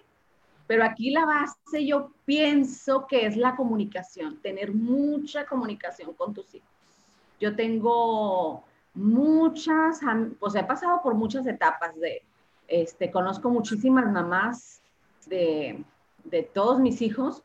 [0.69, 6.55] pero aquí la base yo pienso que es la comunicación, tener mucha comunicación con tus
[6.55, 6.69] hijos.
[7.41, 10.01] Yo tengo muchas,
[10.39, 12.23] pues he pasado por muchas etapas de,
[12.69, 14.83] este, conozco muchísimas mamás
[15.27, 15.83] de,
[16.25, 17.43] de todos mis hijos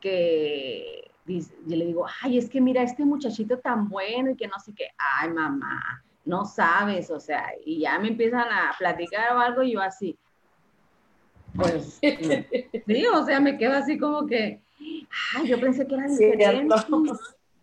[0.00, 4.58] que yo le digo, ay, es que mira, este muchachito tan bueno y que no
[4.58, 9.38] sé qué, ay, mamá, no sabes, o sea, y ya me empiezan a platicar o
[9.38, 10.18] algo y yo así,
[11.54, 12.00] pues,
[12.86, 14.60] sí, o sea, me quedo así como que,
[15.36, 16.74] ay, yo pensé que era diferente.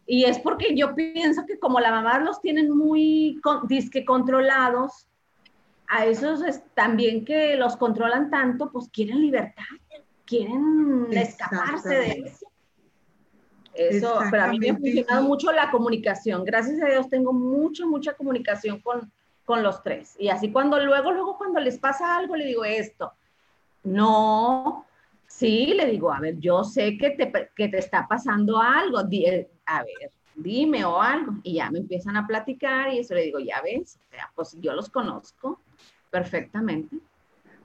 [0.06, 5.08] Y es porque yo pienso que como la mamá los tienen muy disque controlados,
[5.88, 6.42] a esos
[6.74, 9.64] también que los controlan tanto, pues quieren libertad,
[10.26, 12.48] quieren escaparse de eso.
[13.74, 16.44] Eso, pero a mí me ha funcionado mucho la comunicación.
[16.44, 19.12] Gracias a Dios tengo mucha, mucha comunicación con,
[19.46, 20.16] con los tres.
[20.20, 23.14] Y así cuando luego, luego cuando les pasa algo, le digo esto.
[23.88, 24.86] No,
[25.28, 29.00] sí, le digo, a ver, yo sé que te, que te está pasando algo.
[29.12, 31.36] Eh, a ver, dime o algo.
[31.44, 34.74] Y ya me empiezan a platicar y eso le digo, ya ves, o pues yo
[34.74, 35.62] los conozco
[36.12, 36.98] perfectamente.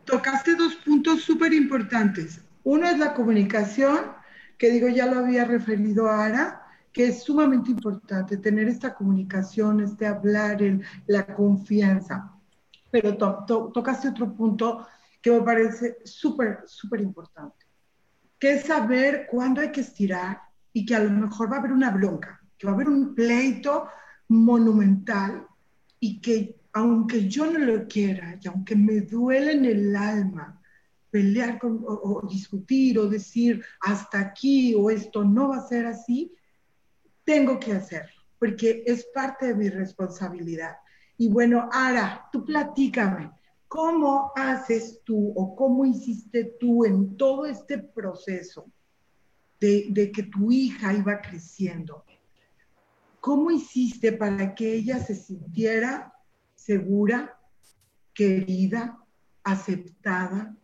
[0.04, 2.40] Tocaste dos puntos súper importantes.
[2.62, 4.12] Uno es la comunicación
[4.58, 6.62] que digo, ya lo había referido a Ara,
[6.92, 10.60] que es sumamente importante tener esta comunicación, este hablar,
[11.06, 12.30] la confianza.
[12.92, 14.86] Pero tocaste otro punto
[15.22, 17.64] que me parece súper, súper importante,
[18.38, 20.42] que es saber cuándo hay que estirar
[20.72, 23.14] y que a lo mejor va a haber una bronca, que va a haber un
[23.14, 23.88] pleito
[24.28, 25.46] monumental
[26.00, 30.60] y que aunque yo no lo quiera y aunque me duele en el alma,
[31.10, 36.34] pelear con, o, discutir o decir hasta aquí o esto no va a ser así,
[37.24, 40.76] tengo que hacerlo, porque es parte de mi responsabilidad.
[41.18, 43.30] Y bueno, Ara, tú platícame,
[43.72, 48.66] ¿cómo haces tú o cómo hiciste tú en todo este proceso
[49.58, 52.04] de, de que tu hija iba creciendo?
[53.18, 56.12] ¿Cómo hiciste para que ella se sintiera
[56.54, 57.40] segura,
[58.12, 58.98] querida,
[59.42, 60.54] aceptada,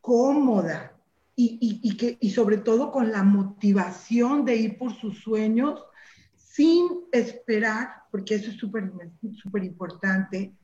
[0.00, 0.96] cómoda
[1.34, 5.82] y, que, y sobre todo con la motivación de ir por sus sueños
[6.36, 10.54] sin esperar, porque eso es súper importante,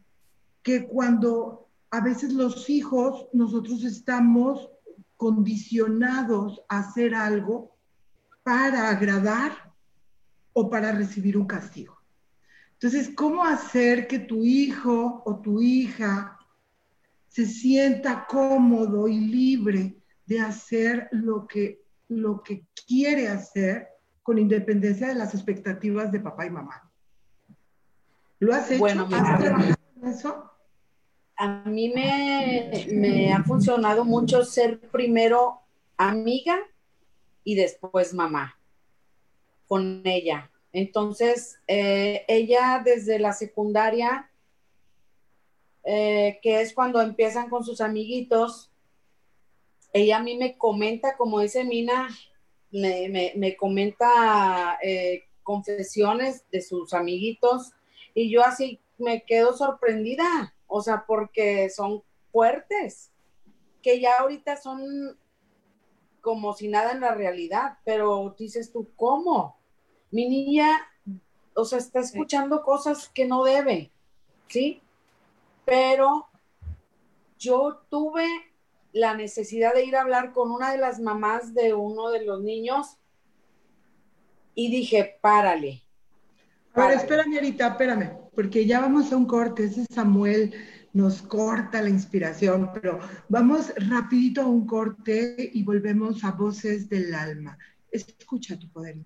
[0.66, 4.68] que cuando a veces los hijos, nosotros estamos
[5.16, 7.76] condicionados a hacer algo
[8.42, 9.72] para agradar
[10.54, 11.96] o para recibir un castigo.
[12.72, 16.36] Entonces, ¿cómo hacer que tu hijo o tu hija
[17.28, 23.86] se sienta cómodo y libre de hacer lo que, lo que quiere hacer
[24.20, 26.90] con independencia de las expectativas de papá y mamá.
[28.40, 28.80] ¿Lo has hecho?
[28.80, 29.06] Bueno,
[30.02, 30.55] eso?
[31.38, 35.60] A mí me, ha funcionado mucho ser primero
[35.96, 36.58] amiga
[37.44, 38.58] y después mamá
[39.66, 40.50] con ella.
[40.72, 44.30] Entonces, eh, ella desde la secundaria
[45.88, 48.72] eh, que es cuando empiezan con sus amiguitos.
[49.92, 52.08] Ella a mí me comenta, como dice Mina,
[52.72, 57.72] me, comenta eh, confesiones de sus amiguitos
[58.14, 62.02] y yo así me quedo sorprendida, o sea, porque son
[62.32, 63.10] fuertes,
[63.82, 65.16] que ya ahorita son
[66.20, 69.56] como si nada en la realidad, pero dices tú, ¿cómo?
[70.10, 70.68] Mi niña,
[71.54, 73.92] o sea, está escuchando cosas que no debe,
[74.48, 74.82] ¿sí?
[75.66, 76.28] pero
[77.38, 78.26] yo tuve
[78.92, 82.40] la necesidad de ir a hablar con una de las mamás de uno de los
[82.40, 82.96] niños
[84.54, 85.82] y dije, párale.
[86.76, 90.52] A ver, espérame ahorita, espérame, porque ya vamos a un corte, ese Samuel
[90.92, 92.98] nos corta la inspiración, pero
[93.30, 97.56] vamos rapidito a un corte y volvemos a Voces del Alma.
[97.90, 98.96] Escucha tu poder.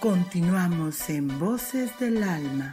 [0.00, 2.72] Continuamos en Voces del Alma.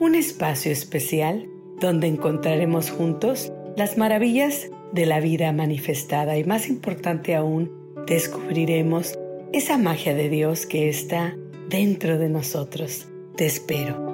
[0.00, 1.48] Un espacio especial
[1.80, 7.70] donde encontraremos juntos las maravillas de la vida manifestada y más importante aún,
[8.06, 9.18] descubriremos
[9.52, 11.36] esa magia de Dios que está
[11.68, 13.08] dentro de nosotros.
[13.36, 14.12] Te espero.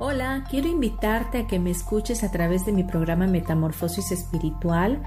[0.00, 5.02] Hola, quiero invitarte a que me escuches a través de mi programa Metamorfosis Espiritual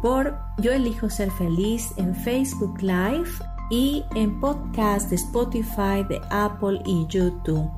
[0.00, 3.30] por Yo elijo ser feliz en Facebook Live
[3.70, 7.70] y en podcast de Spotify, de Apple y YouTube.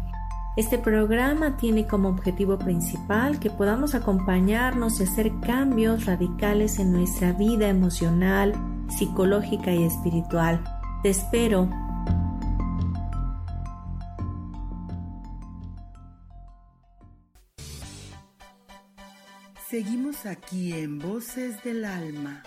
[0.57, 7.33] Este programa tiene como objetivo principal que podamos acompañarnos y hacer cambios radicales en nuestra
[7.33, 8.55] vida emocional,
[8.89, 10.63] psicológica y espiritual.
[11.03, 11.69] Te espero.
[19.69, 22.43] Seguimos aquí en Voces del Alma.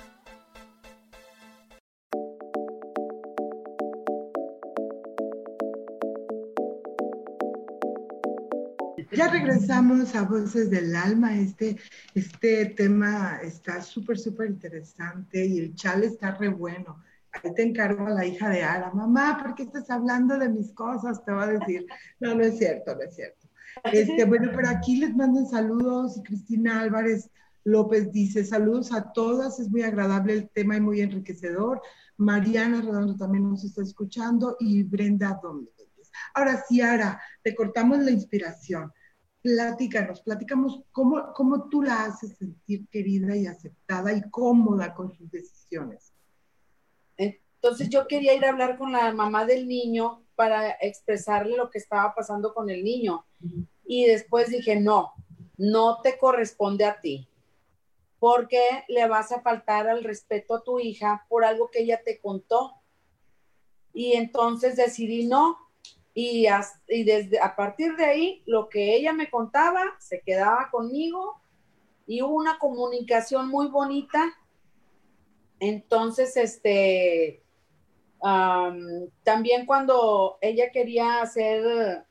[9.12, 11.38] Ya regresamos a Voces del Alma.
[11.38, 11.78] Este,
[12.16, 17.04] este tema está súper, súper interesante y el chale está re bueno.
[17.34, 18.90] Ahí te encargo a la hija de Ara.
[18.96, 21.24] Mamá, ¿por qué estás hablando de mis cosas?
[21.24, 21.86] Te va a decir.
[22.20, 23.41] No, no es cierto, no es cierto.
[23.84, 26.22] Este, bueno, pero aquí les mandan saludos.
[26.24, 27.30] Cristina Álvarez
[27.64, 31.82] López dice, saludos a todas, es muy agradable el tema y muy enriquecedor.
[32.18, 36.12] Mariana Redondo también nos está escuchando y Brenda Domínguez.
[36.34, 38.92] Ahora sí, Ara, te cortamos la inspiración
[39.42, 45.30] platícanos, platicamos cómo, cómo tú la haces sentir querida y aceptada y cómoda con sus
[45.32, 46.14] decisiones.
[47.18, 51.78] Entonces yo quería ir a hablar con la mamá del niño para expresarle lo que
[51.78, 53.26] estaba pasando con el niño.
[53.86, 55.14] Y después dije, no,
[55.58, 57.28] no te corresponde a ti,
[58.20, 62.20] porque le vas a faltar al respeto a tu hija por algo que ella te
[62.20, 62.74] contó.
[63.94, 65.58] Y entonces decidí, no,
[66.14, 66.48] y,
[67.04, 71.42] desde a partir de ahí, lo que ella me contaba se quedaba conmigo
[72.06, 74.34] y hubo una comunicación muy bonita.
[75.60, 77.44] Entonces, este,
[79.24, 82.06] también cuando ella quería ser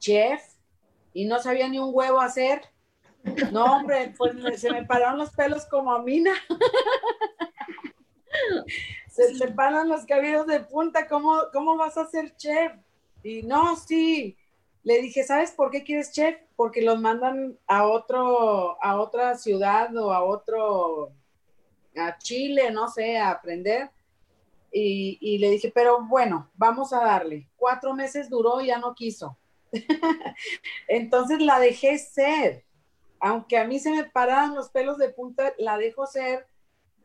[0.00, 0.42] chef
[1.12, 2.62] y no sabía ni un huevo hacer,
[3.52, 6.32] no, hombre, pues se me pararon los pelos como a Mina.
[9.08, 12.72] se paran los cabellos de punta, ¿cómo, cómo vas a ser chef?
[13.22, 14.36] Y no, sí.
[14.82, 16.36] Le dije, ¿sabes por qué quieres chef?
[16.56, 21.12] Porque los mandan a otro, a otra ciudad o a otro,
[21.96, 23.90] a Chile, no sé, a aprender.
[24.72, 27.48] Y, y le dije, pero bueno, vamos a darle.
[27.56, 29.36] Cuatro meses duró y ya no quiso.
[30.88, 32.64] Entonces la dejé ser.
[33.20, 36.46] Aunque a mí se me pararan los pelos de punta, la dejo ser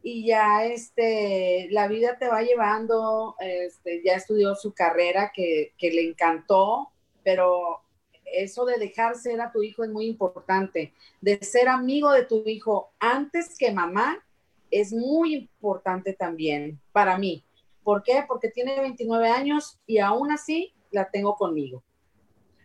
[0.01, 5.91] y ya este, la vida te va llevando, este, ya estudió su carrera que, que
[5.91, 6.91] le encantó,
[7.23, 7.81] pero
[8.23, 12.47] eso de dejar ser a tu hijo es muy importante, de ser amigo de tu
[12.47, 14.23] hijo antes que mamá
[14.71, 17.43] es muy importante también para mí.
[17.83, 18.23] ¿Por qué?
[18.27, 21.83] Porque tiene 29 años y aún así la tengo conmigo.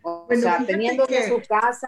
[0.03, 1.27] O sea, teniendo que...
[1.27, 1.87] su casa,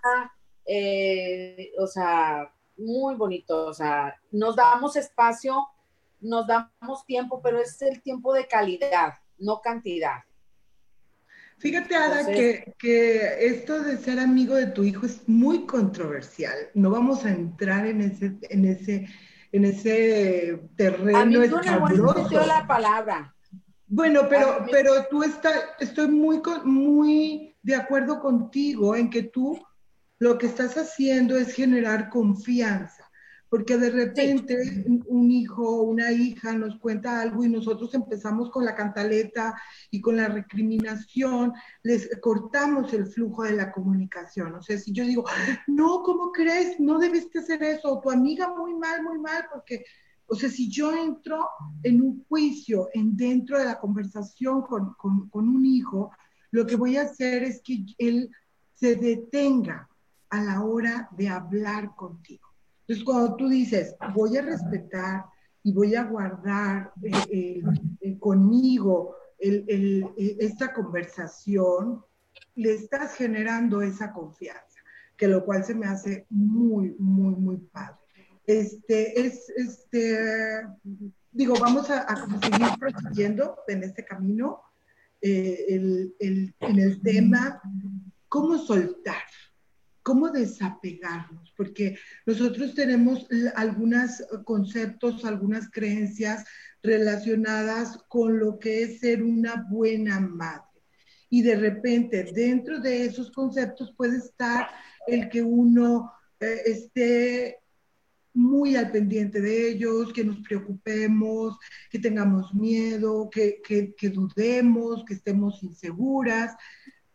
[0.66, 5.68] eh, o sea, muy bonito, o sea, nos damos espacio,
[6.22, 10.24] nos damos tiempo, pero es el tiempo de calidad, no cantidad.
[11.58, 16.56] Fíjate, Ada, que, que, esto de ser amigo de tu hijo es muy controversial.
[16.74, 19.08] No vamos a entrar en ese, en ese,
[19.52, 23.34] en ese terreno a mí no la palabra.
[23.88, 29.60] Bueno, pero, pero tú estás, estoy muy, muy de acuerdo contigo en que tú
[30.20, 33.10] lo que estás haciendo es generar confianza,
[33.50, 38.66] porque de repente un hijo o una hija nos cuenta algo y nosotros empezamos con
[38.66, 39.60] la cantaleta
[39.92, 41.54] y con la recriminación,
[41.84, 44.56] les cortamos el flujo de la comunicación.
[44.56, 45.26] O sea, si yo digo,
[45.68, 46.80] no, ¿cómo crees?
[46.80, 49.84] No debiste hacer eso, o tu amiga muy mal, muy mal, porque
[50.28, 51.48] o sea, si yo entro
[51.84, 56.12] en un juicio en dentro de la conversación con, con, un hijo,
[56.54, 58.30] lo que voy a hacer es que él
[58.76, 59.90] se detenga
[60.30, 62.48] a la hora de hablar contigo.
[62.82, 65.26] Entonces, cuando tú dices, voy a respetar
[65.64, 67.64] y voy a guardar eh,
[68.20, 72.06] conmigo esta conversación,
[72.54, 74.80] le estás generando esa confianza,
[75.18, 77.98] que lo cual se me hace muy, muy, muy padre.
[78.46, 80.68] Este, es, este,
[81.32, 82.06] digo, vamos a,
[82.42, 84.62] seguir prosiguiendo en este camino,
[85.24, 87.62] eh, en el tema,
[88.28, 89.24] cómo soltar
[90.04, 96.44] cómo desapegarnos, porque nosotros tenemos algunos conceptos, algunas creencias
[96.84, 100.62] relacionadas con lo que es ser una buena madre.
[101.30, 104.68] Y de repente, dentro de esos conceptos puede estar
[105.08, 107.63] el que uno eh, esté
[108.34, 111.58] muy al pendiente de ellos, que nos preocupemos,
[111.90, 116.56] que tengamos miedo, que, que dudemos, que estemos inseguras,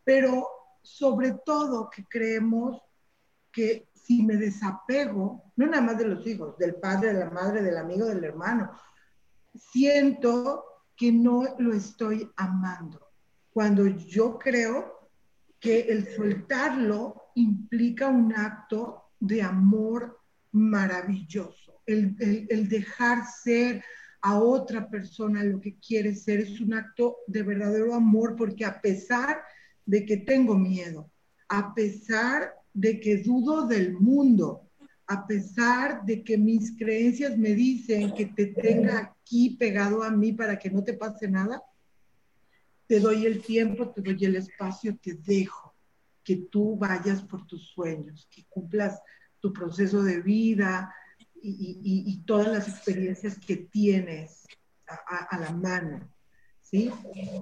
[0.04, 0.46] pero
[0.82, 2.80] sobre todo que creemos
[3.52, 7.62] que si me desapego, no nada más de los hijos, del padre, de la madre,
[7.62, 8.70] del amigo, del hermano,
[9.54, 10.64] siento
[10.96, 13.00] que no lo estoy amando.
[13.50, 15.10] Cuando yo creo
[15.60, 20.17] que el soltarlo implica un acto de amor
[20.58, 21.80] maravilloso.
[21.86, 22.16] El,
[22.50, 23.82] el, dejar ser
[24.20, 28.80] a otra persona lo que quiere ser es un acto de verdadero amor porque a
[28.80, 29.40] pesar
[29.86, 31.10] de que tengo miedo,
[31.48, 34.68] a pesar de que dudo del mundo,
[35.06, 40.32] a pesar de que mis creencias me dicen que te tenga aquí pegado a mí
[40.32, 41.62] para que no te pase nada,
[42.86, 45.74] te doy el tiempo, te doy el espacio, te dejo
[46.28, 49.00] que tú vayas por tus sueños, que cumplas
[49.40, 50.94] tu proceso de vida
[51.42, 54.46] y, todas las experiencias que tienes
[54.86, 56.00] a, la mano.
[56.62, 56.90] ¿Sí?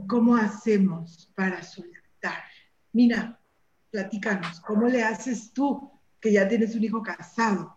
[0.06, 2.44] ¿Cómo hacemos para soltar?
[2.92, 3.40] Mira,
[3.90, 5.90] platícanos, ¿cómo le haces tú
[6.20, 7.76] que ya tienes un hijo casado?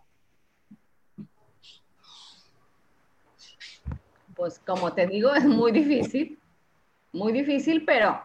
[4.36, 6.40] Pues como te digo, es muy difícil,
[7.12, 8.22] muy difícil, pero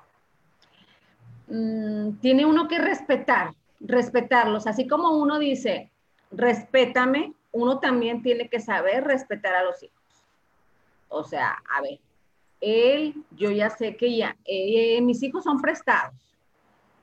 [1.48, 3.54] mm, tiene uno que respetar,
[3.84, 5.90] respetarlos, así como uno dice,
[6.30, 10.02] respétame, uno también tiene que saber respetar a los hijos.
[11.08, 12.00] O sea, a ver,
[12.60, 16.14] él, yo ya sé que ya, eh, mis hijos son prestados.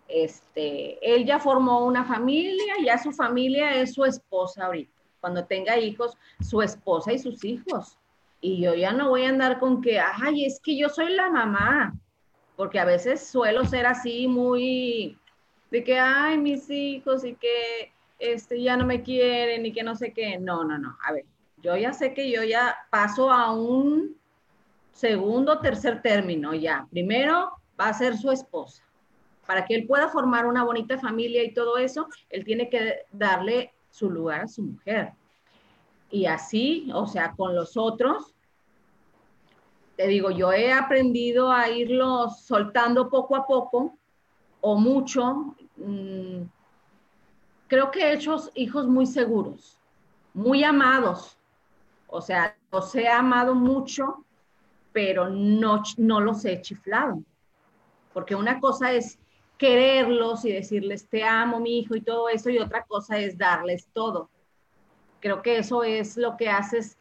[0.08, 4.92] Este, él ya formó una familia, ya su familia es su esposa ahorita.
[5.22, 7.98] Cuando tenga hijos, su esposa y sus hijos.
[8.42, 11.30] Y yo ya no voy a andar con que, ay, es que yo soy la
[11.30, 11.94] mamá,
[12.58, 15.18] porque a veces suelo ser así muy
[15.72, 19.96] de que, ay, mis hijos y que este, ya no me quieren y que no
[19.96, 20.38] sé qué.
[20.38, 20.98] No, no, no.
[21.04, 21.26] A ver,
[21.58, 24.16] yo ya sé que yo ya paso a un
[24.92, 26.88] segundo, tercer término ya.
[26.92, 28.84] Primero va a ser su esposa.
[29.48, 33.74] Para que él pueda formar una bonita familia y todo eso, él tiene que darle
[33.90, 35.14] su lugar a su mujer.
[36.12, 38.36] Y así, o sea, con los otros,
[39.96, 43.98] te digo, yo he aprendido a irlos soltando poco a poco
[44.62, 45.56] o mucho.
[45.86, 46.50] Mm,
[47.68, 49.80] creo que he hecho hijos muy seguros,
[50.34, 51.38] muy amados.
[52.08, 54.26] O sea, los he amado mucho
[54.92, 57.22] pero no, no los he chiflado.
[58.14, 59.18] Porque una cosa es
[59.58, 63.88] quererlos y decirles te amo, mi hijo y todo eso, y otra cosa es darles
[63.94, 64.30] todo.
[65.20, 66.98] Creo que eso es lo que haces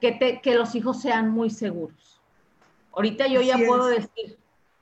[0.00, 2.20] que, te, que los hijos sean muy seguros.
[2.92, 4.38] Ahorita yo ya puedo decir,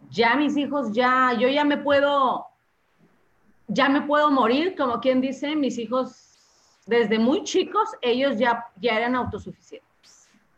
[0.09, 2.47] ya mis hijos, ya, yo ya me puedo,
[3.69, 6.39] ya me puedo morir, como quien dice, mis hijos
[6.87, 9.87] desde muy chicos, ellos ya, ya eran autosuficientes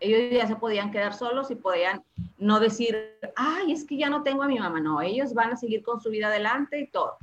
[0.01, 2.03] ellos ya se podían quedar solos y podían
[2.39, 2.97] no decir,
[3.37, 4.81] ay, es que ya no tengo a mi mamá.
[4.81, 7.17] No, ellos van a seguir con su vida adelante y todo.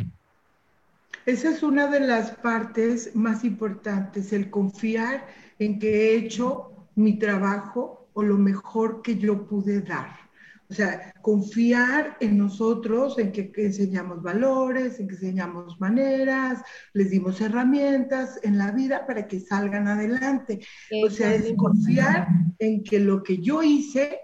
[1.26, 5.26] Esa es una de las partes más importantes, el confiar
[5.58, 10.25] en que he hecho mi trabajo o lo mejor que yo pude dar.
[10.70, 16.64] O sea, confiar en nosotros, en que, enseñamos valores, en que enseñamos maneras,
[16.94, 20.66] les dimos herramientas en la vida para que salgan adelante.
[21.06, 24.20] o sea, es confiar en que lo que yo hice,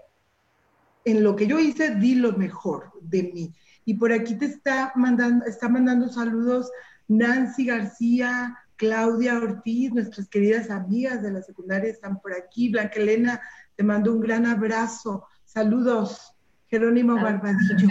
[1.04, 3.54] en lo que yo hice, di lo mejor de mí.
[3.84, 6.70] Y por aquí te está mandando, está mandando saludos
[7.08, 12.68] Nancy García, Claudia Ortiz, nuestras queridas amigas de la secundaria están por aquí.
[12.68, 13.40] Blanca Elena,
[13.76, 15.24] te mando un gran abrazo.
[15.52, 16.32] Saludos,
[16.68, 17.86] Jerónimo Barbadillo.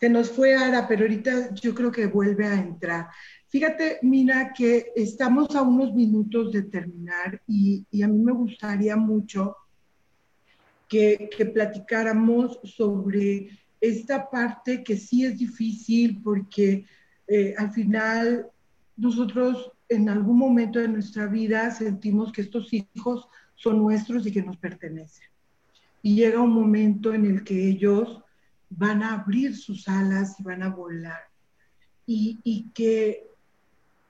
[0.00, 3.06] Se nos fue Ara, pero ahorita yo creo que vuelve a entrar.
[3.46, 9.54] Fíjate, Mina, que estamos a unos minutos de terminar y, a mí me gustaría mucho
[10.88, 16.84] que, platicáramos sobre esta parte que sí es difícil porque
[17.28, 18.48] eh, al final
[18.96, 24.42] nosotros en algún momento de nuestra vida sentimos que estos hijos son nuestros y que
[24.42, 25.33] nos pertenecen
[26.04, 28.22] y llega un momento en el que ellos
[28.68, 31.18] van a abrir sus alas y van a volar.
[32.04, 33.30] Y, que,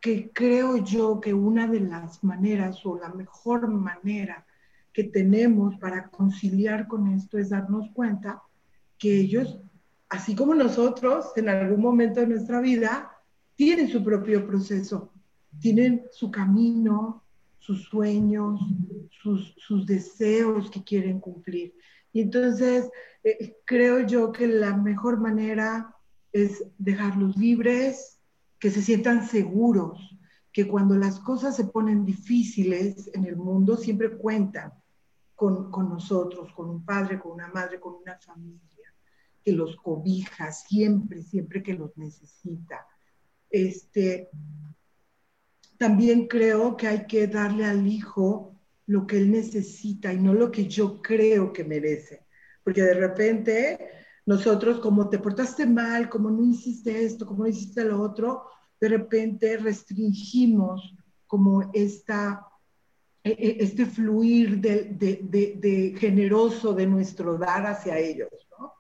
[0.00, 4.44] que creo yo que una de las maneras o la mejor manera
[4.92, 8.42] que tenemos para conciliar con esto es darnos cuenta
[8.98, 9.60] que ellos,
[10.08, 13.12] así como nosotros, en algún momento de nuestra vida,
[13.54, 15.12] tienen su propio proceso,
[15.60, 17.22] tienen su camino,
[17.64, 18.60] sus sueños,
[19.22, 21.74] sus, sus deseos que quieren cumplir.
[22.12, 22.90] Y entonces
[23.22, 25.96] eh, creo yo que la mejor manera
[26.30, 28.20] es dejarlos libres,
[28.58, 29.98] que se sientan seguros,
[30.52, 34.74] que cuando las cosas se ponen difíciles en el mundo siempre cuentan
[35.34, 38.94] con, con nosotros, con un padre, con una madre, con una familia,
[39.42, 42.86] que los cobija siempre, siempre que los necesita.
[43.48, 44.28] Este,
[45.78, 48.54] también creo que hay que darle al hijo
[48.86, 52.24] lo que él necesita y no lo que yo creo que merece.
[52.62, 53.78] Porque de repente
[54.26, 58.44] nosotros, como te portaste mal, como no hiciste esto, como no hiciste lo otro,
[58.80, 60.94] de repente restringimos
[61.26, 62.46] como esta,
[63.22, 68.30] e, e, este fluir de, de, de, generoso de nuestro dar hacia ellos.
[68.58, 68.74] ¿no?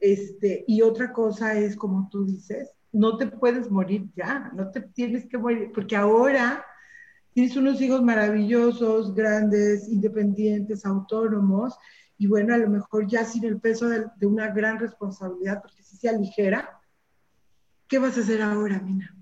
[0.00, 4.80] Este, y otra cosa es, como tú dices, no te puedes morir ya, no te
[4.80, 6.64] tienes que morir, porque ahora
[7.32, 11.78] tienes unos hijos maravillosos, grandes, independientes, autónomos,
[12.18, 15.96] y bueno, a lo mejor ya sin el peso de, una gran responsabilidad, porque si
[15.96, 16.80] se aligera,
[17.86, 19.14] ¿qué vas a hacer ahora, Mina?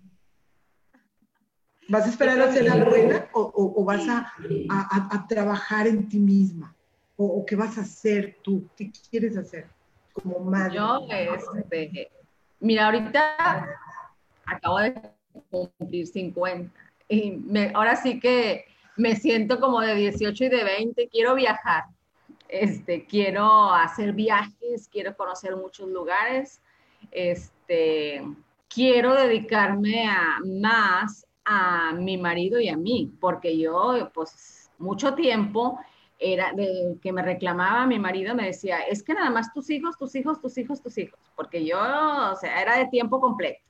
[1.91, 6.75] ¿Vas a esperar a ser la buena o, vas a, trabajar en ti misma?
[7.17, 8.67] O, qué vas a hacer tú?
[8.75, 9.67] ¿Qué quieres hacer
[10.15, 10.77] como madre?
[10.77, 12.11] Yo, este,
[12.61, 13.67] mira, ahorita
[14.47, 14.95] acabo de
[15.51, 16.73] cumplir 50
[17.09, 18.65] y me, ahora sí que
[18.97, 21.85] me siento como de 18 y de 20, quiero viajar.
[22.49, 26.61] Este, quiero hacer viajes, quiero conocer muchos lugares,
[27.11, 28.23] este,
[28.69, 35.79] quiero dedicarme a, más a mi marido y a mí, porque yo, pues, mucho tiempo
[36.19, 39.97] era de que me reclamaba mi marido, me decía, es que nada más tus hijos,
[39.99, 43.61] tus hijos, tus hijos, tus hijos, porque yo, o sea, era de tiempo completo,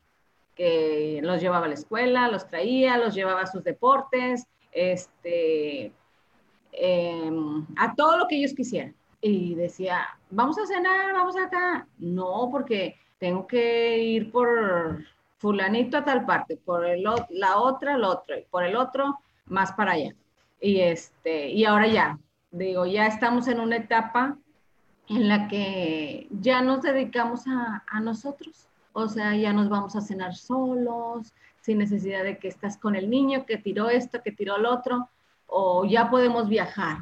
[0.55, 5.93] que los llevaba a la escuela, los traía, los llevaba a sus deportes, este,
[6.79, 8.95] Em, a todo lo que ellos quisieran.
[9.21, 11.89] Y decía, vamos a cenar, vamos acá.
[11.99, 15.03] No, porque tengo que ir por
[15.39, 19.73] fulanito a tal parte, por el, la otra, el otro, y por el otro, más
[19.73, 20.15] para allá.
[20.61, 22.19] Y, este, y ahora ya,
[22.51, 24.39] digo, ya estamos en una etapa
[25.09, 28.69] en la que ya nos dedicamos a, a nosotros.
[28.93, 33.11] O sea, ya nos vamos a cenar solos, sin necesidad de que estás con el
[33.11, 35.11] niño que tiró esto, que tiró el otro
[35.47, 36.99] o ya podemos viajar.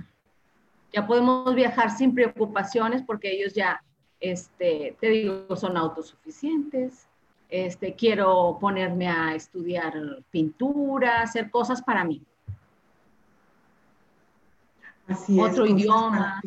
[0.92, 3.82] Ya podemos viajar sin preocupaciones porque ellos ya,
[4.20, 7.08] este, te digo, son autosuficientes.
[7.48, 9.92] Este, quiero ponerme a estudiar
[10.30, 12.22] pintura, hacer cosas para mí.
[15.06, 16.40] Así Otro idioma.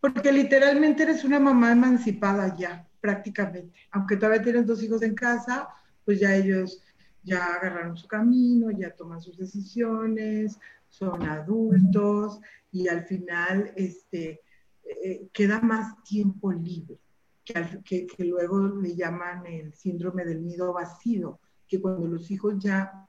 [0.00, 3.72] Porque literalmente eres una mamá emancipada ya, prácticamente.
[3.90, 5.68] Aunque todavía tienes dos hijos en casa,
[6.04, 6.82] pues ya ellos
[7.22, 10.58] ya agarraron su camino, ya toman sus decisiones,
[10.88, 14.40] son adultos y al final este,
[14.84, 16.98] eh, queda más tiempo libre,
[17.44, 23.06] que, que, luego le llaman el síndrome del nido vacío, que cuando los hijos ya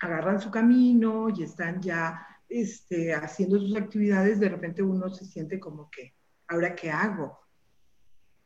[0.00, 5.58] agarran su camino y están ya este, haciendo sus actividades, de repente uno se siente
[5.58, 6.12] como que,
[6.48, 7.38] ¿ahora qué hago?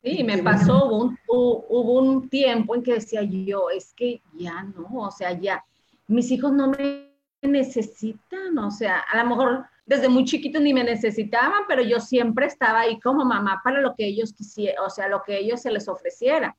[0.02, 4.62] Sí, me pasó, hubo un, hubo un tiempo en que decía yo, es que ya
[4.62, 5.64] no, o sea, ya,
[6.06, 7.10] mis hijos no me
[7.42, 12.46] necesitan, o sea, a lo mejor desde muy chiquitos ni me necesitaban, pero yo siempre
[12.46, 15.70] estaba ahí como mamá para lo que ellos quisieran, o sea, lo que ellos se
[15.70, 16.56] les ofreciera.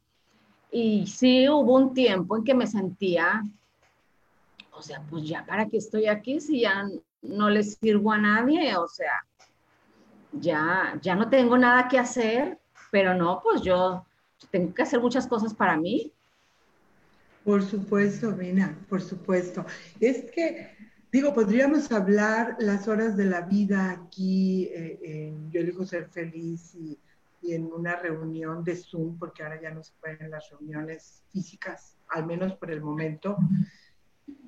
[0.71, 3.43] Y sí hubo un tiempo en que me sentía,
[4.71, 6.85] o sea, pues ya para qué estoy aquí si ya
[7.27, 9.25] no les sirvo a nadie, o sea,
[10.31, 12.59] ya, ya no tengo nada que hacer,
[12.91, 14.05] pero no, pues yo
[14.51, 16.13] tengo que hacer muchas cosas para mí
[17.47, 19.65] por supuesto, Mina, por supuesto.
[20.01, 20.75] Es que,
[21.09, 26.75] digo, podríamos hablar las horas de la vida aquí eh, en Yo elijo ser feliz
[26.75, 26.99] y,
[27.43, 32.25] en una reunión de Zoom, porque ahora ya no se pueden las reuniones físicas, al
[32.25, 33.37] menos por el momento.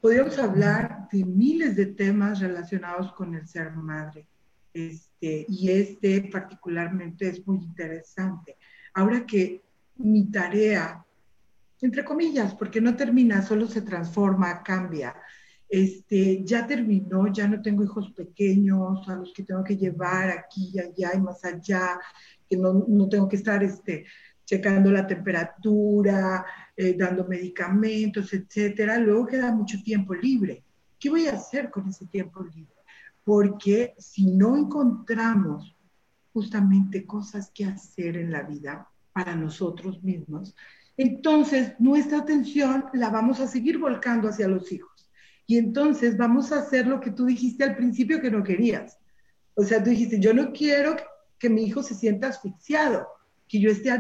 [0.01, 4.27] Podríamos hablar de miles de temas relacionados con el ser madre.
[4.73, 8.57] Este, y este particularmente es muy interesante.
[8.93, 9.61] Ahora que
[9.95, 11.05] mi tarea
[11.81, 15.15] entre comillas, porque no termina, solo se transforma, cambia.
[15.67, 20.71] Este, ya terminó, ya no tengo hijos pequeños a los que tengo que llevar aquí
[20.73, 21.99] y allá y más allá,
[22.49, 24.05] que no, no tengo que estar este,
[24.45, 26.43] checando la temperatura,
[26.81, 28.97] eh, dando medicamentos, etcétera.
[28.99, 30.63] Luego queda mucho tiempo libre.
[30.97, 32.73] ¿Qué voy a hacer con ese tiempo libre?
[33.25, 35.75] Porque si no encontramos
[36.31, 40.55] justamente cosas que hacer en la vida para nosotros mismos,
[40.95, 45.11] entonces nuestra atención la vamos a seguir volcando hacia los hijos.
[45.47, 48.97] Y entonces vamos a hacer lo que tú dijiste al principio que no querías.
[49.53, 50.95] O sea, tú dijiste, yo no quiero
[51.37, 53.05] que mi hijo se sienta asfixiado,
[53.49, 53.91] que yo esté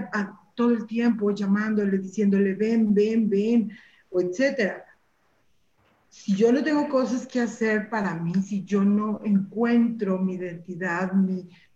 [0.59, 3.71] todo el tiempo llamándole, diciéndole, ven, ven, ven,
[4.09, 4.83] o etcétera.
[6.09, 11.13] Si yo no tengo cosas que hacer para mí, si yo no encuentro mi identidad,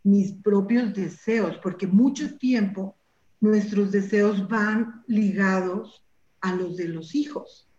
[0.04, 2.94] mis propios deseos, porque mucho tiempo
[3.40, 6.04] nuestros deseos van ligados
[6.42, 7.70] a los de los hijos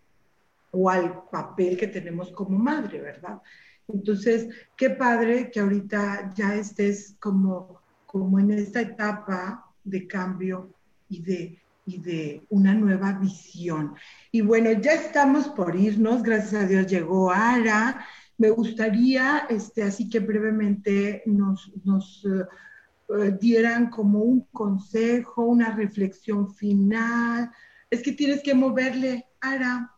[0.71, 3.39] o al papel que tenemos como madre, ¿verdad?
[3.87, 10.74] Entonces, qué padre que ahorita ya estés como, como en esta etapa de cambio
[11.09, 13.95] y de, y de una nueva visión.
[14.31, 18.05] Y bueno, ya estamos por irnos, gracias a Dios llegó Ara.
[18.37, 26.53] Me gustaría, este, así que brevemente nos, nos eh, dieran como un consejo, una reflexión
[26.53, 27.51] final.
[27.89, 29.93] Es que tienes que moverle, Ara,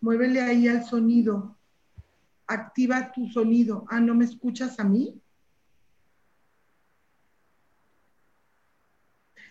[0.00, 1.58] muévele ahí al sonido
[2.48, 3.84] activa tu sonido.
[3.88, 5.20] Ah, ¿no me escuchas a mí?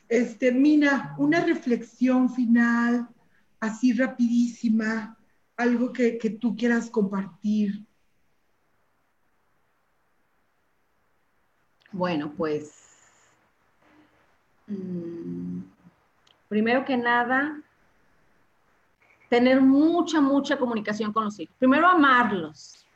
[0.09, 3.07] Este, Mina, una reflexión final,
[3.59, 5.17] así rapidísima,
[5.55, 7.85] algo que, tú quieras compartir.
[11.91, 12.73] Bueno, pues
[14.67, 15.61] mm,
[16.47, 17.61] primero que nada,
[19.29, 21.55] tener mucha, mucha comunicación con los hijos.
[21.57, 22.87] Primero, amarlos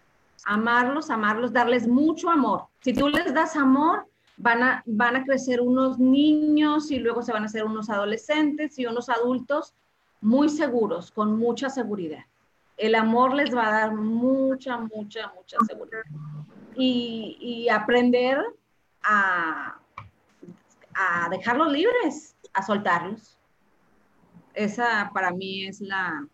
[0.45, 2.67] amarlos, amarlos, darles mucho amor.
[2.81, 4.07] Si tú les das amor,
[4.41, 8.77] van a, van a crecer unos niños y luego se van a hacer unos adolescentes
[8.79, 9.75] y unos adultos
[10.19, 12.25] muy seguros, con mucha seguridad.
[12.77, 16.01] El amor les va a dar mucha, mucha, mucha seguridad.
[16.75, 18.39] Y, y aprender
[19.03, 19.77] a,
[20.95, 23.37] a dejarlos libres, a soltarlos.
[24.53, 26.27] Esa para mí es la,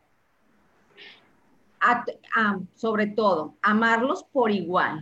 [2.76, 5.02] sobre todo, amarlos por igual.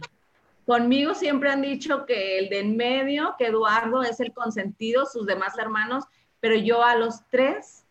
[0.66, 5.28] Conmigo siempre han dicho que el de en medio, que Eduardo es el consentido, sus
[5.28, 6.05] demás hermanos,
[6.39, 7.86] pero yo a los tres,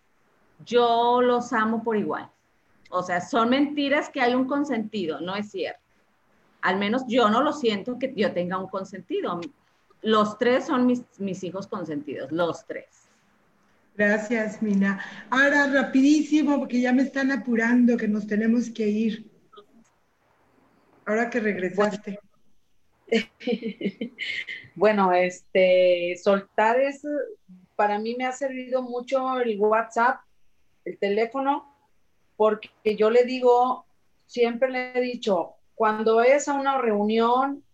[0.65, 2.31] yo los amo por igual.
[2.91, 5.81] O sea, son mentiras que hay un consentido, no es cierto.
[6.63, 9.41] Al menos yo no lo siento que yo tenga un consentido.
[10.03, 13.09] Los tres son mis, mis hijos consentidos, los tres.
[13.97, 15.01] Gracias, Mina.
[15.31, 19.31] Ahora, rapidísimo, porque ya me están apurando, que nos tenemos que ir.
[21.07, 22.11] Ahora que regresaste.
[22.11, 22.34] bueno,
[25.15, 27.03] este, soltar es,
[27.77, 30.21] para mí me ha servido mucho el WhatsApp,
[30.85, 31.73] el teléfono,
[32.37, 33.87] porque yo le digo,
[34.27, 37.65] siempre le he dicho, cuando es a una reunión,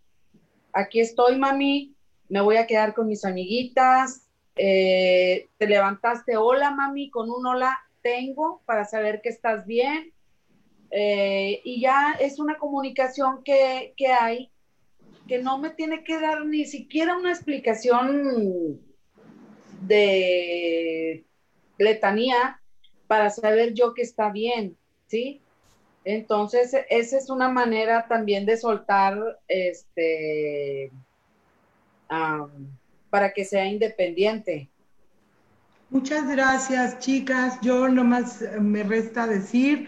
[0.72, 1.94] aquí estoy, mami,
[2.28, 4.26] me voy a quedar con mis amiguitas,
[4.56, 10.12] eh, te levantaste, hola mami, con un hola tengo para saber que estás bien.
[10.90, 14.50] Eh, y ya es una comunicación que, que, hay
[15.30, 18.80] que no me tiene que dar ni siquiera una explicación
[19.82, 21.24] de
[21.78, 22.60] letanía
[23.06, 24.76] para saber yo que está bien,
[25.06, 25.40] ¿sí?
[26.04, 30.90] Entonces, esa es una manera también de soltar este
[33.08, 34.68] para que sea independiente.
[35.90, 37.56] Muchas gracias, chicas.
[37.62, 39.86] Yo nomás me resta decir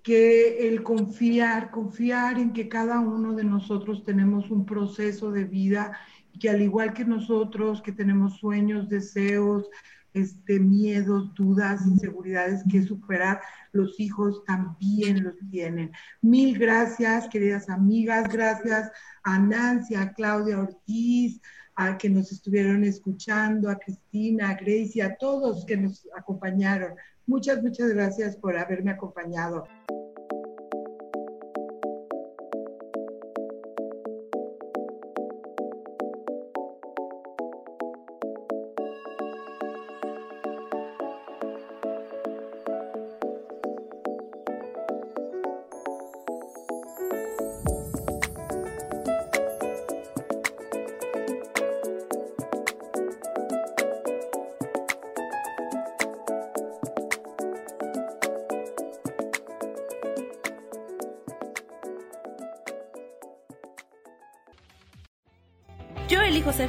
[0.00, 5.98] que el confiar, confiar en que cada uno de nosotros tenemos un proceso de vida
[6.40, 9.68] que al igual que nosotros, que tenemos sueños, deseos,
[10.14, 13.40] este, miedos, dudas, inseguridades que superar,
[13.72, 15.92] los hijos también los tienen.
[16.20, 18.90] Mil gracias, queridas amigas, gracias
[19.22, 21.40] a Nancy, a Claudia Ortiz,
[21.74, 26.94] a que nos estuvieron escuchando, a Cristina, a Grace y a todos que nos acompañaron.
[27.26, 29.64] Muchas, muchas gracias por haberme acompañado.